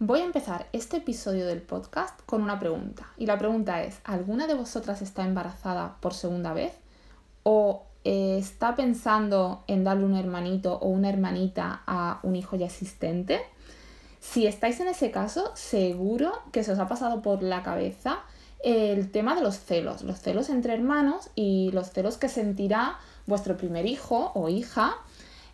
Voy 0.00 0.22
a 0.22 0.24
empezar 0.24 0.66
este 0.72 0.96
episodio 0.96 1.46
del 1.46 1.62
podcast 1.62 2.20
con 2.26 2.42
una 2.42 2.58
pregunta. 2.58 3.06
Y 3.16 3.26
la 3.26 3.38
pregunta 3.38 3.84
es, 3.84 4.00
¿alguna 4.02 4.48
de 4.48 4.54
vosotras 4.54 5.02
está 5.02 5.24
embarazada 5.24 5.98
por 6.00 6.14
segunda 6.14 6.52
vez? 6.52 6.72
¿O 7.44 7.84
eh, 8.02 8.36
está 8.36 8.74
pensando 8.74 9.62
en 9.68 9.84
darle 9.84 10.04
un 10.04 10.16
hermanito 10.16 10.78
o 10.78 10.88
una 10.88 11.10
hermanita 11.10 11.82
a 11.86 12.18
un 12.24 12.34
hijo 12.34 12.56
ya 12.56 12.66
existente? 12.66 13.40
Si 14.18 14.48
estáis 14.48 14.80
en 14.80 14.88
ese 14.88 15.12
caso, 15.12 15.52
seguro 15.54 16.32
que 16.50 16.64
se 16.64 16.72
os 16.72 16.80
ha 16.80 16.88
pasado 16.88 17.22
por 17.22 17.44
la 17.44 17.62
cabeza 17.62 18.18
el 18.64 19.12
tema 19.12 19.36
de 19.36 19.42
los 19.42 19.60
celos, 19.60 20.02
los 20.02 20.18
celos 20.18 20.48
entre 20.48 20.74
hermanos 20.74 21.30
y 21.36 21.70
los 21.72 21.92
celos 21.92 22.16
que 22.16 22.28
sentirá 22.28 22.98
vuestro 23.26 23.56
primer 23.56 23.86
hijo 23.86 24.32
o 24.34 24.48
hija 24.48 24.96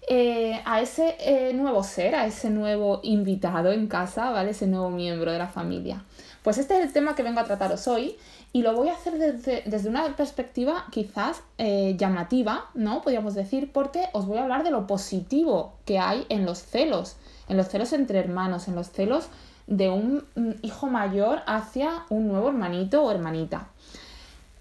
eh, 0.09 0.61
a 0.65 0.81
ese 0.81 1.17
eh, 1.21 1.53
nuevo 1.53 1.83
ser, 1.85 2.15
a 2.15 2.27
ese 2.27 2.51
nuevo 2.51 3.01
invitado 3.03 3.73
en 3.73 3.87
casa, 3.87 4.31
¿vale? 4.31 4.51
Ese 4.51 4.67
nuevo 4.67 4.91
miembro 4.91 5.31
de 5.31 5.39
la 5.39 5.49
familia. 5.49 6.05
Pues 6.43 6.59
este 6.59 6.79
es 6.79 6.87
el 6.87 6.93
tema 6.93 7.15
que 7.15 7.23
vengo 7.23 7.41
a 7.41 7.45
trataros 7.45 7.87
hoy 7.87 8.17
y 8.53 8.63
lo 8.63 8.75
voy 8.75 8.89
a 8.89 8.95
hacer 8.95 9.19
desde, 9.19 9.89
una 9.89 10.17
perspectiva 10.17 10.87
quizás 10.91 11.43
eh, 11.59 11.97
llamativa, 11.99 12.71
¿no? 12.75 13.03
Podríamos 13.03 13.35
decir, 13.35 13.71
porque 13.73 14.09
os 14.13 14.27
voy 14.27 14.39
a 14.39 14.43
hablar 14.43 14.65
de 14.65 14.71
lo 14.71 14.87
positivo 14.87 15.75
que 15.85 15.99
hay 15.99 16.25
en 16.31 16.47
los 16.47 16.63
celos, 16.63 17.17
en 17.49 17.57
los 17.57 17.69
celos 17.69 17.93
entre 17.93 18.19
hermanos, 18.19 18.69
en 18.69 18.75
los 18.75 18.91
celos 18.91 19.29
de 19.67 19.91
un 19.91 20.25
hijo 20.63 20.89
mayor 20.89 21.43
hacia 21.47 22.05
un 22.09 22.27
nuevo 22.27 22.49
hermanito 22.49 23.05
o 23.05 23.11
hermanita. 23.11 23.69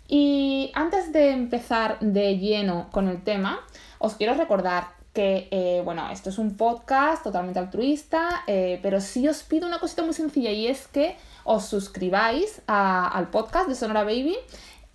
Y 0.07 0.71
antes 0.75 1.13
de 1.13 1.31
empezar 1.31 1.97
de 1.99 2.37
lleno 2.37 2.89
con 2.91 3.07
el 3.07 3.23
tema, 3.23 3.59
os 3.99 4.15
quiero 4.15 4.33
recordar 4.33 4.98
que, 5.13 5.47
eh, 5.51 5.81
bueno, 5.83 6.09
esto 6.11 6.29
es 6.29 6.37
un 6.37 6.55
podcast 6.55 7.23
totalmente 7.23 7.59
altruista, 7.59 8.43
eh, 8.47 8.79
pero 8.81 9.01
sí 9.01 9.27
os 9.27 9.43
pido 9.43 9.67
una 9.67 9.79
cosita 9.79 10.03
muy 10.03 10.13
sencilla 10.13 10.51
y 10.51 10.67
es 10.67 10.87
que 10.87 11.15
os 11.43 11.65
suscribáis 11.65 12.61
al 12.67 13.29
podcast 13.29 13.67
de 13.67 13.75
Sonora 13.75 14.03
Baby. 14.03 14.37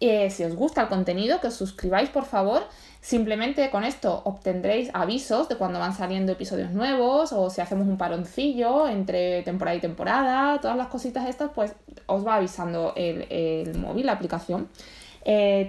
Eh, 0.00 0.30
si 0.30 0.44
os 0.44 0.54
gusta 0.54 0.82
el 0.82 0.88
contenido, 0.88 1.40
que 1.40 1.48
os 1.48 1.54
suscribáis, 1.54 2.10
por 2.10 2.24
favor. 2.26 2.62
Simplemente 3.00 3.68
con 3.70 3.84
esto 3.84 4.22
obtendréis 4.24 4.90
avisos 4.94 5.48
de 5.48 5.56
cuando 5.56 5.78
van 5.78 5.94
saliendo 5.94 6.32
episodios 6.32 6.70
nuevos 6.70 7.32
o 7.32 7.50
si 7.50 7.60
hacemos 7.60 7.86
un 7.86 7.98
paroncillo 7.98 8.88
entre 8.88 9.42
temporada 9.42 9.76
y 9.76 9.80
temporada, 9.80 10.58
todas 10.60 10.76
las 10.76 10.88
cositas 10.88 11.28
estas, 11.28 11.50
pues 11.54 11.74
os 12.06 12.26
va 12.26 12.36
avisando 12.36 12.94
el, 12.96 13.26
el 13.30 13.76
móvil, 13.78 14.06
la 14.06 14.12
aplicación. 14.12 14.70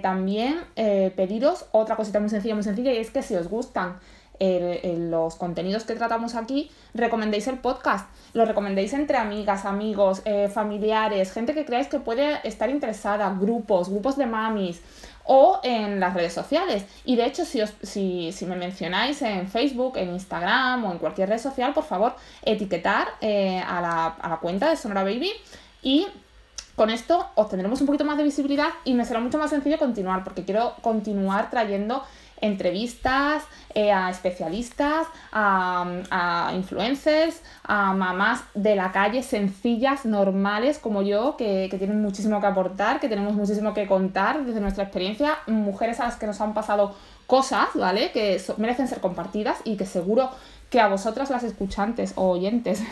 también 0.02 0.60
pediros 0.74 1.66
otra 1.72 1.96
cosita 1.96 2.20
muy 2.20 2.30
sencilla, 2.30 2.54
muy 2.54 2.64
sencilla, 2.64 2.92
y 2.92 2.98
es 2.98 3.10
que 3.10 3.22
si 3.22 3.34
os 3.34 3.48
gustan 3.48 3.98
los 4.40 5.36
contenidos 5.36 5.84
que 5.84 5.94
tratamos 5.94 6.34
aquí, 6.34 6.70
recomendéis 6.94 7.48
el 7.48 7.58
podcast. 7.58 8.08
Lo 8.32 8.44
recomendéis 8.44 8.92
entre 8.92 9.16
amigas, 9.16 9.64
amigos, 9.64 10.22
eh, 10.24 10.48
familiares, 10.48 11.32
gente 11.32 11.54
que 11.54 11.64
creáis 11.64 11.88
que 11.88 12.00
puede 12.00 12.40
estar 12.46 12.70
interesada, 12.70 13.34
grupos, 13.38 13.88
grupos 13.88 14.16
de 14.16 14.26
mamis 14.26 14.80
o 15.24 15.60
en 15.62 16.00
las 16.00 16.14
redes 16.14 16.32
sociales. 16.32 16.84
Y 17.04 17.16
de 17.16 17.26
hecho, 17.26 17.44
si, 17.44 17.60
os, 17.60 17.72
si, 17.82 18.32
me 18.46 18.56
mencionáis 18.56 19.22
en 19.22 19.48
Facebook, 19.48 19.96
en 19.96 20.10
Instagram 20.10 20.84
o 20.84 20.92
en 20.92 20.98
cualquier 20.98 21.28
red 21.28 21.38
social, 21.38 21.72
por 21.72 21.84
favor, 21.84 22.14
etiquetar 22.42 23.08
eh, 23.20 23.62
a, 23.66 23.80
la, 23.80 24.06
a 24.06 24.28
la 24.28 24.36
cuenta 24.38 24.70
de 24.70 24.76
Sonora 24.76 25.02
Baby 25.02 25.32
y 25.82 26.06
con 26.76 26.90
esto 26.90 27.26
obtendremos 27.36 27.80
un 27.80 27.86
poquito 27.86 28.04
más 28.04 28.18
de 28.18 28.24
visibilidad 28.24 28.68
y 28.84 28.92
me 28.92 29.06
será 29.06 29.18
mucho 29.18 29.38
más 29.38 29.48
sencillo 29.48 29.78
continuar 29.78 30.22
porque 30.24 30.44
quiero 30.44 30.74
continuar 30.82 31.48
trayendo 31.48 32.04
entrevistas 32.40 33.44
eh, 33.74 33.92
a 33.92 34.10
especialistas, 34.10 35.06
a, 35.32 36.52
influencers, 36.54 37.42
a 37.62 37.92
mamás 37.92 38.42
de 38.54 38.74
la 38.74 38.92
calle 38.92 39.22
sencillas, 39.22 40.06
normales 40.06 40.78
como 40.78 41.02
yo, 41.02 41.36
que, 41.36 41.68
que, 41.70 41.78
tienen 41.78 42.00
muchísimo 42.00 42.40
que 42.40 42.46
aportar, 42.46 43.00
que 43.00 43.08
tenemos 43.08 43.34
muchísimo 43.34 43.74
que 43.74 43.86
contar 43.86 44.44
desde 44.44 44.60
nuestra 44.60 44.84
experiencia, 44.84 45.38
mujeres 45.46 46.00
a 46.00 46.04
las 46.04 46.16
que 46.16 46.26
nos 46.26 46.40
han 46.40 46.54
pasado 46.54 46.94
cosas, 47.26 47.68
¿vale? 47.74 48.12
Que 48.12 48.40
merecen 48.56 48.88
ser 48.88 49.00
compartidas 49.00 49.58
y 49.64 49.76
que 49.76 49.84
seguro 49.84 50.30
que 50.70 50.80
a 50.80 50.88
vosotras 50.88 51.30
las 51.30 51.44
escuchantes 51.44 52.12
o 52.16 52.30
oyentes 52.30 52.82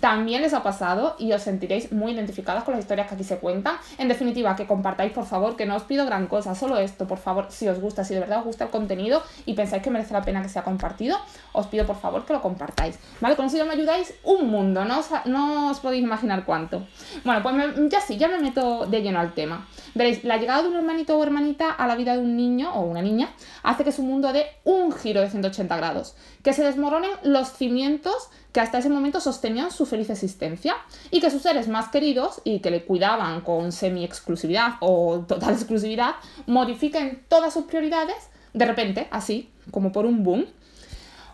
también 0.00 0.42
les 0.42 0.54
ha 0.54 0.62
pasado 0.62 1.16
y 1.18 1.32
os 1.32 1.42
sentiréis 1.42 1.92
muy 1.92 2.12
identificadas 2.12 2.64
con 2.64 2.74
las 2.74 2.82
historias 2.82 3.08
que 3.08 3.14
aquí 3.14 3.24
se 3.24 3.38
cuentan. 3.38 3.76
En 3.98 4.08
definitiva, 4.08 4.56
que 4.56 4.66
compartáis, 4.66 5.12
por 5.12 5.26
favor, 5.26 5.56
que 5.56 5.66
no 5.66 5.76
os 5.76 5.82
pido 5.82 6.06
gran 6.06 6.26
cosa, 6.26 6.54
solo 6.54 6.78
esto, 6.78 7.06
por 7.06 7.18
favor, 7.18 7.46
si 7.50 7.68
os 7.68 7.80
gusta, 7.80 8.04
si 8.04 8.14
de 8.14 8.20
verdad 8.20 8.38
os 8.40 8.44
gusta 8.44 8.64
el 8.64 8.70
contenido 8.70 9.22
y 9.44 9.54
pensáis 9.54 9.82
que 9.82 9.90
merece 9.90 10.12
la 10.12 10.22
pena 10.22 10.42
que 10.42 10.48
sea 10.48 10.62
compartido, 10.62 11.18
os 11.52 11.66
pido 11.66 11.86
por 11.86 11.96
favor 11.96 12.24
que 12.24 12.32
lo 12.32 12.42
compartáis. 12.42 12.98
¿Vale? 13.20 13.36
Con 13.36 13.46
eso 13.46 13.56
ya 13.56 13.64
me 13.64 13.72
ayudáis 13.72 14.14
un 14.24 14.50
mundo, 14.50 14.84
no 14.84 15.00
os, 15.00 15.08
no 15.24 15.70
os 15.70 15.80
podéis 15.80 16.02
imaginar 16.02 16.44
cuánto. 16.44 16.86
Bueno, 17.24 17.42
pues 17.42 17.54
ya 17.90 18.00
sí, 18.00 18.16
ya 18.16 18.28
me 18.28 18.38
meto 18.38 18.86
de 18.86 19.02
lleno 19.02 19.20
al 19.20 19.34
tema. 19.34 19.66
Veréis, 19.94 20.24
la 20.24 20.36
llegada 20.36 20.62
de 20.62 20.68
un 20.68 20.76
hermanito 20.76 21.16
o 21.16 21.22
hermanita 21.22 21.70
a 21.70 21.86
la 21.86 21.96
vida 21.96 22.12
de 22.12 22.18
un 22.18 22.36
niño 22.36 22.72
o 22.74 22.82
una 22.82 23.02
niña 23.02 23.30
hace 23.62 23.84
que 23.84 23.92
su 23.92 24.02
mundo 24.02 24.32
dé 24.32 24.46
un 24.64 24.92
giro 24.92 25.20
de 25.20 25.30
180 25.30 25.76
grados, 25.76 26.14
que 26.46 26.52
se 26.52 26.62
desmoronen 26.62 27.10
los 27.24 27.48
cimientos 27.54 28.30
que 28.52 28.60
hasta 28.60 28.78
ese 28.78 28.88
momento 28.88 29.20
sostenían 29.20 29.72
su 29.72 29.84
feliz 29.84 30.10
existencia 30.10 30.76
y 31.10 31.18
que 31.18 31.28
sus 31.28 31.42
seres 31.42 31.66
más 31.66 31.88
queridos 31.88 32.40
y 32.44 32.60
que 32.60 32.70
le 32.70 32.84
cuidaban 32.84 33.40
con 33.40 33.72
semi-exclusividad 33.72 34.74
o 34.78 35.24
total 35.26 35.54
exclusividad 35.54 36.14
modifiquen 36.46 37.24
todas 37.26 37.52
sus 37.52 37.64
prioridades 37.64 38.30
de 38.52 38.64
repente, 38.64 39.08
así, 39.10 39.50
como 39.72 39.90
por 39.90 40.06
un 40.06 40.22
boom. 40.22 40.46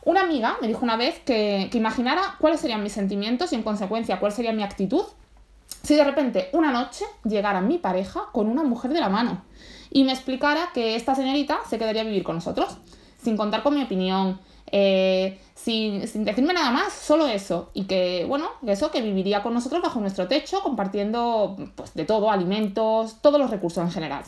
Una 0.06 0.22
amiga 0.22 0.56
me 0.62 0.68
dijo 0.68 0.80
una 0.82 0.96
vez 0.96 1.18
que, 1.18 1.68
que 1.70 1.76
imaginara 1.76 2.36
cuáles 2.40 2.60
serían 2.60 2.82
mis 2.82 2.94
sentimientos 2.94 3.52
y 3.52 3.56
en 3.56 3.62
consecuencia 3.62 4.18
cuál 4.18 4.32
sería 4.32 4.54
mi 4.54 4.62
actitud 4.62 5.04
si 5.82 5.94
de 5.94 6.04
repente 6.04 6.48
una 6.54 6.72
noche 6.72 7.04
llegara 7.24 7.60
mi 7.60 7.76
pareja 7.76 8.30
con 8.32 8.48
una 8.48 8.62
mujer 8.62 8.94
de 8.94 9.00
la 9.00 9.10
mano 9.10 9.44
y 9.90 10.04
me 10.04 10.12
explicara 10.12 10.70
que 10.72 10.96
esta 10.96 11.14
señorita 11.14 11.58
se 11.68 11.76
quedaría 11.76 12.00
a 12.00 12.06
vivir 12.06 12.22
con 12.22 12.36
nosotros, 12.36 12.78
sin 13.22 13.36
contar 13.36 13.62
con 13.62 13.74
mi 13.74 13.82
opinión, 13.82 14.40
eh, 14.72 15.38
sin, 15.54 16.00
decirme 16.00 16.54
nada 16.54 16.70
más, 16.70 16.92
solo 16.92 17.26
eso. 17.28 17.70
Y 17.74 17.84
que, 17.84 18.24
bueno, 18.26 18.48
eso, 18.66 18.90
que 18.90 19.02
viviría 19.02 19.42
con 19.42 19.54
nosotros 19.54 19.82
bajo 19.82 20.00
nuestro 20.00 20.26
techo, 20.26 20.62
compartiendo 20.62 21.56
pues, 21.76 21.94
de 21.94 22.04
todo, 22.04 22.30
alimentos, 22.30 23.20
todos 23.20 23.38
los 23.38 23.50
recursos 23.50 23.84
en 23.84 23.92
general. 23.92 24.24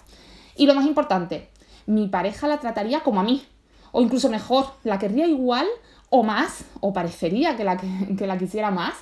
Y 0.57 0.67
lo 0.67 0.75
más 0.75 0.87
importante, 0.87 1.49
mi 1.87 2.07
pareja 2.07 2.47
la 2.47 2.61
trataría 2.61 3.01
como 3.01 3.21
a 3.21 3.25
mí, 3.25 3.43
o 3.91 4.03
incluso 4.03 4.29
mejor, 4.29 4.67
la 4.85 4.99
querría 4.99 5.27
igual 5.27 5.67
o 6.11 6.23
más, 6.23 6.65
o 6.81 6.93
parecería 6.93 7.57
que 7.57 7.65
la, 7.65 7.77
que 7.77 8.27
la 8.27 8.39
quisiera 8.39 8.71
más, 8.71 8.95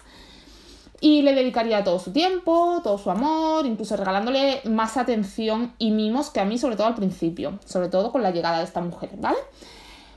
y 1.00 1.22
le 1.22 1.34
dedicaría 1.34 1.82
todo 1.82 1.98
su 1.98 2.12
tiempo, 2.12 2.80
todo 2.84 2.96
su 2.96 3.10
amor, 3.10 3.66
incluso 3.66 3.96
regalándole 3.96 4.62
más 4.66 4.96
atención 4.96 5.74
y 5.76 5.90
mimos 5.90 6.30
que 6.30 6.38
a 6.38 6.44
mí, 6.44 6.58
sobre 6.58 6.76
todo 6.76 6.86
al 6.86 6.94
principio, 6.94 7.58
sobre 7.64 7.88
todo 7.88 8.12
con 8.12 8.22
la 8.22 8.30
llegada 8.30 8.58
de 8.58 8.64
esta 8.64 8.80
mujer, 8.80 9.10
¿vale? 9.16 9.38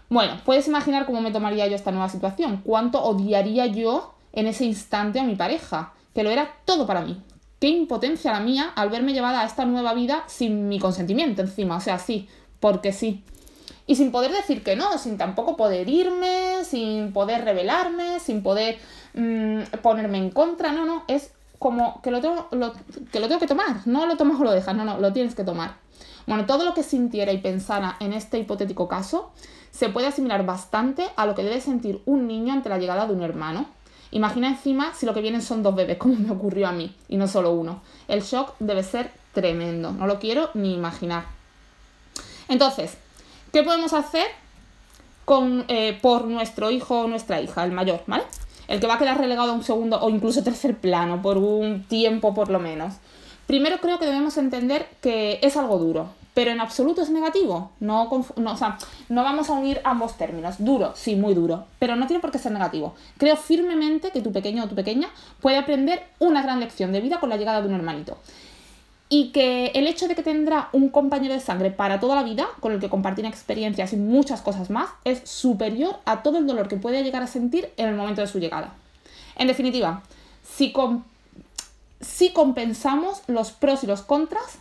Bueno, 0.09 0.39
puedes 0.45 0.67
imaginar 0.67 1.05
cómo 1.05 1.21
me 1.21 1.31
tomaría 1.31 1.67
yo 1.67 1.75
esta 1.75 1.91
nueva 1.91 2.09
situación, 2.09 2.61
cuánto 2.63 3.03
odiaría 3.03 3.65
yo 3.65 4.13
en 4.33 4.47
ese 4.47 4.65
instante 4.65 5.19
a 5.19 5.23
mi 5.23 5.35
pareja, 5.35 5.93
que 6.13 6.23
lo 6.23 6.29
era 6.29 6.57
todo 6.65 6.85
para 6.85 7.01
mí. 7.01 7.21
Qué 7.59 7.69
impotencia 7.69 8.31
la 8.31 8.39
mía 8.39 8.71
al 8.75 8.89
verme 8.89 9.13
llevada 9.13 9.41
a 9.41 9.45
esta 9.45 9.65
nueva 9.65 9.93
vida 9.93 10.23
sin 10.27 10.67
mi 10.67 10.79
consentimiento 10.79 11.41
encima, 11.41 11.77
o 11.77 11.81
sea, 11.81 11.97
sí, 11.97 12.27
porque 12.59 12.91
sí. 12.91 13.23
Y 13.87 13.95
sin 13.95 14.11
poder 14.11 14.31
decir 14.31 14.63
que 14.63 14.75
no, 14.75 14.97
sin 14.97 15.17
tampoco 15.17 15.55
poder 15.55 15.89
irme, 15.89 16.63
sin 16.63 17.13
poder 17.13 17.43
rebelarme, 17.43 18.19
sin 18.19 18.43
poder 18.43 18.77
mm, 19.13 19.77
ponerme 19.81 20.17
en 20.17 20.29
contra, 20.31 20.71
no, 20.71 20.85
no, 20.85 21.03
es 21.07 21.31
como 21.59 22.01
que 22.01 22.11
lo, 22.11 22.21
tengo, 22.21 22.49
que 23.11 23.19
lo 23.19 23.27
tengo 23.27 23.39
que 23.39 23.47
tomar, 23.47 23.85
no 23.85 24.05
lo 24.05 24.17
tomas 24.17 24.39
o 24.39 24.43
lo 24.43 24.51
dejas, 24.51 24.75
no, 24.75 24.85
no, 24.85 24.99
lo 24.99 25.13
tienes 25.13 25.35
que 25.35 25.43
tomar. 25.43 25.77
Bueno, 26.27 26.45
todo 26.45 26.65
lo 26.65 26.73
que 26.73 26.83
sintiera 26.83 27.31
y 27.31 27.37
pensara 27.37 27.97
en 27.99 28.13
este 28.13 28.39
hipotético 28.39 28.87
caso 28.87 29.31
se 29.75 29.89
puede 29.89 30.07
asimilar 30.07 30.45
bastante 30.45 31.09
a 31.17 31.25
lo 31.25 31.35
que 31.35 31.43
debe 31.43 31.59
sentir 31.59 32.01
un 32.05 32.27
niño 32.27 32.53
ante 32.53 32.69
la 32.69 32.77
llegada 32.77 33.07
de 33.07 33.13
un 33.13 33.23
hermano. 33.23 33.65
Imagina 34.11 34.47
encima 34.47 34.93
si 34.93 35.05
lo 35.05 35.13
que 35.13 35.19
vienen 35.19 35.41
son 35.41 35.63
dos 35.63 35.75
bebés, 35.75 35.97
como 35.99 36.15
me 36.15 36.31
ocurrió 36.31 36.67
a 36.67 36.71
mí, 36.71 36.95
y 37.09 37.17
no 37.17 37.27
solo 37.27 37.51
uno. 37.51 37.81
El 38.07 38.21
shock 38.21 38.53
debe 38.59 38.83
ser 38.83 39.11
tremendo, 39.33 39.91
no 39.91 40.07
lo 40.07 40.17
quiero 40.19 40.49
ni 40.53 40.73
imaginar. 40.73 41.25
Entonces, 42.47 42.97
¿qué 43.51 43.63
podemos 43.63 43.91
hacer 43.91 44.25
con, 45.25 45.65
eh, 45.67 45.97
por 46.01 46.25
nuestro 46.25 46.71
hijo 46.71 47.01
o 47.01 47.07
nuestra 47.07 47.41
hija, 47.41 47.65
el 47.65 47.71
mayor, 47.71 48.01
¿vale? 48.07 48.23
El 48.69 48.79
que 48.79 48.87
va 48.87 48.93
a 48.93 48.99
quedar 48.99 49.17
relegado 49.17 49.51
a 49.51 49.55
un 49.55 49.63
segundo 49.63 49.99
o 49.99 50.09
incluso 50.09 50.41
tercer 50.41 50.77
plano, 50.77 51.21
por 51.21 51.37
un 51.37 51.83
tiempo 51.83 52.33
por 52.33 52.49
lo 52.49 52.59
menos. 52.59 52.93
Primero 53.45 53.79
creo 53.81 53.99
que 53.99 54.05
debemos 54.05 54.37
entender 54.37 54.87
que 55.01 55.39
es 55.41 55.57
algo 55.57 55.77
duro, 55.79 56.11
pero 56.35 56.51
en 56.51 56.59
absoluto 56.59 57.01
es 57.01 57.09
negativo. 57.09 57.71
No, 57.79 58.09
no, 58.35 58.55
no 59.09 59.23
vamos 59.23 59.49
a 59.49 59.53
unir 59.53 59.79
ambos 59.85 60.17
términos. 60.17 60.57
Duro, 60.59 60.91
sí, 60.93 61.15
muy 61.15 61.33
duro, 61.33 61.65
pero 61.79 61.95
no 61.95 62.05
tiene 62.07 62.19
por 62.19 62.29
qué 62.29 62.37
ser 62.37 62.51
negativo. 62.51 62.93
Creo 63.17 63.37
firmemente 63.37 64.11
que 64.11 64.21
tu 64.21 64.33
pequeño 64.33 64.65
o 64.65 64.67
tu 64.67 64.75
pequeña 64.75 65.07
puede 65.39 65.57
aprender 65.57 66.03
una 66.19 66.43
gran 66.43 66.59
lección 66.59 66.91
de 66.91 66.99
vida 66.99 67.21
con 67.21 67.29
la 67.29 67.37
llegada 67.37 67.61
de 67.61 67.69
un 67.69 67.75
hermanito. 67.75 68.17
Y 69.07 69.29
que 69.29 69.67
el 69.75 69.87
hecho 69.87 70.09
de 70.09 70.15
que 70.15 70.23
tendrá 70.23 70.67
un 70.73 70.89
compañero 70.89 71.33
de 71.33 71.39
sangre 71.39 71.71
para 71.71 72.01
toda 72.01 72.15
la 72.15 72.23
vida, 72.23 72.47
con 72.59 72.73
el 72.73 72.81
que 72.81 72.89
compartir 72.89 73.25
experiencias 73.25 73.93
y 73.93 73.95
muchas 73.95 74.41
cosas 74.41 74.69
más, 74.69 74.89
es 75.05 75.21
superior 75.29 75.99
a 76.03 76.21
todo 76.21 76.37
el 76.39 76.47
dolor 76.47 76.67
que 76.67 76.75
puede 76.75 77.01
llegar 77.01 77.23
a 77.23 77.27
sentir 77.27 77.71
en 77.77 77.87
el 77.87 77.95
momento 77.95 78.19
de 78.19 78.27
su 78.27 78.39
llegada. 78.39 78.73
En 79.37 79.47
definitiva, 79.47 80.01
si, 80.43 80.73
si 82.01 82.33
compensamos 82.33 83.21
los 83.27 83.53
pros 83.53 83.85
y 83.85 83.87
los 83.87 84.01
contras. 84.01 84.59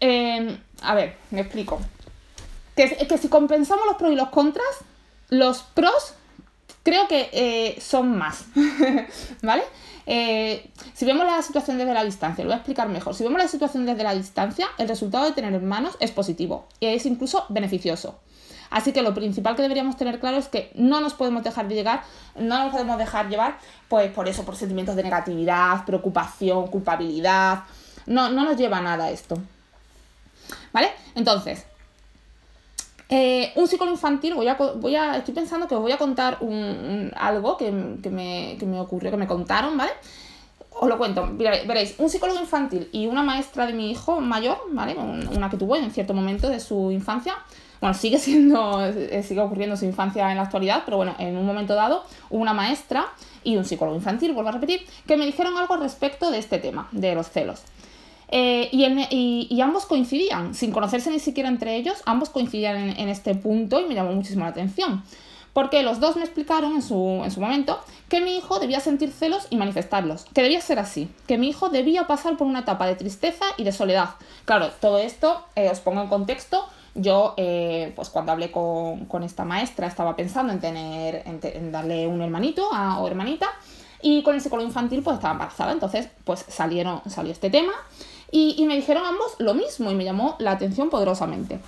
Em, 0.00 0.58
a 0.82 0.94
ver, 0.94 1.16
me 1.30 1.40
explico. 1.40 1.80
Que, 2.76 2.88
que, 3.08 3.18
si 3.18 3.28
compensamos 3.28 3.86
los 3.86 3.96
pros 3.96 4.12
y 4.12 4.16
los 4.16 4.28
contras, 4.28 4.66
los 5.28 5.62
pros 5.62 6.14
creo 6.84 7.08
que 7.08 7.28
eh, 7.32 7.80
son 7.80 8.16
más, 8.16 8.44
¿vale? 9.42 9.62
Eh, 10.06 10.70
si 10.94 11.04
vemos 11.04 11.26
la 11.26 11.42
situación 11.42 11.76
desde 11.76 11.92
la 11.92 12.02
distancia, 12.02 12.42
lo 12.42 12.48
voy 12.48 12.54
a 12.54 12.58
explicar 12.58 12.88
mejor. 12.88 13.14
Si 13.14 13.24
vemos 13.24 13.38
la 13.38 13.48
situación 13.48 13.84
desde 13.84 14.04
la 14.04 14.14
distancia, 14.14 14.68
el 14.78 14.88
resultado 14.88 15.26
de 15.26 15.32
tener 15.32 15.52
hermanos 15.52 15.96
es 16.00 16.12
positivo 16.12 16.66
y 16.80 16.86
es 16.86 17.04
incluso 17.04 17.44
beneficioso. 17.50 18.20
Así 18.70 18.92
que 18.92 19.02
lo 19.02 19.12
principal 19.12 19.54
que 19.54 19.62
deberíamos 19.62 19.96
tener 19.96 20.18
claro 20.18 20.38
es 20.38 20.48
que 20.48 20.70
no 20.74 21.00
nos 21.00 21.14
podemos 21.14 21.42
dejar 21.42 21.68
de 21.68 21.74
llegar, 21.74 22.04
no 22.36 22.64
nos 22.64 22.72
podemos 22.72 22.96
dejar 22.96 23.28
llevar, 23.28 23.58
pues 23.88 24.10
por 24.10 24.28
eso, 24.28 24.44
por 24.44 24.56
sentimientos 24.56 24.96
de 24.96 25.02
negatividad, 25.02 25.84
preocupación, 25.84 26.68
culpabilidad. 26.68 27.64
No, 28.06 28.30
no 28.30 28.44
nos 28.44 28.56
lleva 28.56 28.78
a 28.78 28.82
nada 28.82 29.10
esto. 29.10 29.38
¿Vale? 30.72 30.90
Entonces, 31.14 31.64
eh, 33.10 33.52
un 33.54 33.66
psicólogo 33.66 33.94
infantil, 33.94 34.34
voy 34.34 34.48
a, 34.48 34.54
voy 34.54 34.94
a, 34.94 35.16
estoy 35.16 35.32
pensando 35.32 35.66
que 35.66 35.74
os 35.74 35.80
voy 35.80 35.92
a 35.92 35.96
contar 35.96 36.38
un, 36.40 37.10
algo 37.16 37.56
que, 37.56 37.70
me, 37.72 38.56
que, 38.58 38.66
me, 38.66 38.80
ocurrió, 38.80 39.10
que 39.10 39.16
me 39.16 39.26
contaron, 39.26 39.76
¿vale? 39.78 39.92
Os 40.70 40.88
lo 40.88 40.98
cuento, 40.98 41.26
veréis, 41.32 41.94
un 41.98 42.10
psicólogo 42.10 42.38
infantil 42.38 42.88
y 42.92 43.06
una 43.06 43.22
maestra 43.22 43.66
de 43.66 43.72
mi 43.72 43.90
hijo 43.90 44.20
mayor, 44.20 44.58
¿vale? 44.70 44.94
Una 44.94 45.48
que 45.48 45.56
tuvo 45.56 45.74
en 45.76 45.90
cierto 45.90 46.12
momento 46.12 46.50
de 46.50 46.60
su 46.60 46.92
infancia, 46.92 47.34
bueno, 47.80 47.94
sigue 47.94 48.18
siendo, 48.18 48.84
eh, 48.84 49.22
sigue 49.22 49.40
ocurriendo 49.40 49.76
su 49.76 49.86
infancia 49.86 50.30
en 50.30 50.36
la 50.36 50.42
actualidad, 50.42 50.82
pero 50.84 50.98
bueno, 50.98 51.14
en 51.18 51.36
un 51.36 51.46
momento 51.46 51.74
dado, 51.74 52.04
una 52.28 52.52
maestra 52.52 53.06
y 53.42 53.56
un 53.56 53.64
psicólogo 53.64 53.96
infantil, 53.96 54.34
vuelvo 54.34 54.50
a 54.50 54.52
repetir, 54.52 54.86
que 55.06 55.16
me 55.16 55.24
dijeron 55.24 55.56
algo 55.56 55.78
respecto 55.78 56.30
de 56.30 56.38
este 56.38 56.58
tema, 56.58 56.88
de 56.92 57.14
los 57.14 57.30
celos. 57.30 57.62
Eh, 58.30 58.68
y, 58.72 59.60
ambos 59.60 59.86
coincidían, 59.86 60.54
sin 60.54 60.70
conocerse 60.70 61.10
ni 61.10 61.18
siquiera 61.18 61.48
entre 61.48 61.76
ellos, 61.76 62.02
ambos 62.04 62.28
coincidían 62.28 62.76
en, 62.76 63.08
este 63.08 63.34
punto 63.34 63.80
y 63.80 63.86
me 63.86 63.94
llamó 63.94 64.12
muchísimo 64.12 64.44
la 64.44 64.50
atención. 64.50 65.02
Porque 65.54 65.82
los 65.82 65.98
dos 65.98 66.16
me 66.16 66.22
explicaron 66.22 66.74
en 66.74 66.82
su, 66.82 67.22
en 67.24 67.30
su, 67.30 67.40
momento 67.40 67.80
que 68.08 68.20
mi 68.20 68.36
hijo 68.36 68.60
debía 68.60 68.80
sentir 68.80 69.10
celos 69.10 69.46
y 69.50 69.56
manifestarlos, 69.56 70.26
que 70.32 70.42
debía 70.42 70.60
ser 70.60 70.78
así, 70.78 71.10
que 71.26 71.38
mi 71.38 71.48
hijo 71.48 71.68
debía 71.68 72.06
pasar 72.06 72.36
por 72.36 72.46
una 72.46 72.60
etapa 72.60 72.86
de 72.86 72.94
tristeza 72.94 73.44
y 73.56 73.64
de 73.64 73.72
soledad. 73.72 74.10
Claro, 74.44 74.70
todo 74.80 74.98
esto 74.98 75.44
eh, 75.56 75.70
os 75.70 75.80
pongo 75.80 76.02
en 76.02 76.08
contexto. 76.08 76.64
Yo, 76.94 77.34
eh, 77.36 77.92
pues 77.96 78.10
cuando 78.10 78.32
hablé 78.32 78.50
con, 78.50 79.22
esta 79.22 79.44
maestra, 79.44 79.86
estaba 79.86 80.16
pensando 80.16 80.52
en 80.52 80.60
tener, 80.60 81.22
en, 81.26 81.72
darle 81.72 82.06
un 82.06 82.20
hermanito 82.22 82.68
o 82.68 83.06
hermanita, 83.06 83.48
y 84.00 84.22
con 84.22 84.34
el 84.34 84.40
psicólogo 84.40 84.68
infantil, 84.68 85.02
pues 85.02 85.14
estaba 85.16 85.32
embarazada. 85.32 85.72
Entonces, 85.72 86.08
pues 86.24 86.44
salieron, 86.48 87.02
salió 87.06 87.32
este 87.32 87.50
tema. 87.50 87.72
Y, 88.30 88.64
me 88.66 88.76
dijeron 88.76 89.04
ambos 89.06 89.36
lo 89.38 89.54
mismo 89.54 89.90
y 89.90 89.94
me 89.94 90.04
llamó 90.04 90.36
la 90.38 90.52
atención 90.52 90.90
poderosamente. 90.90 91.60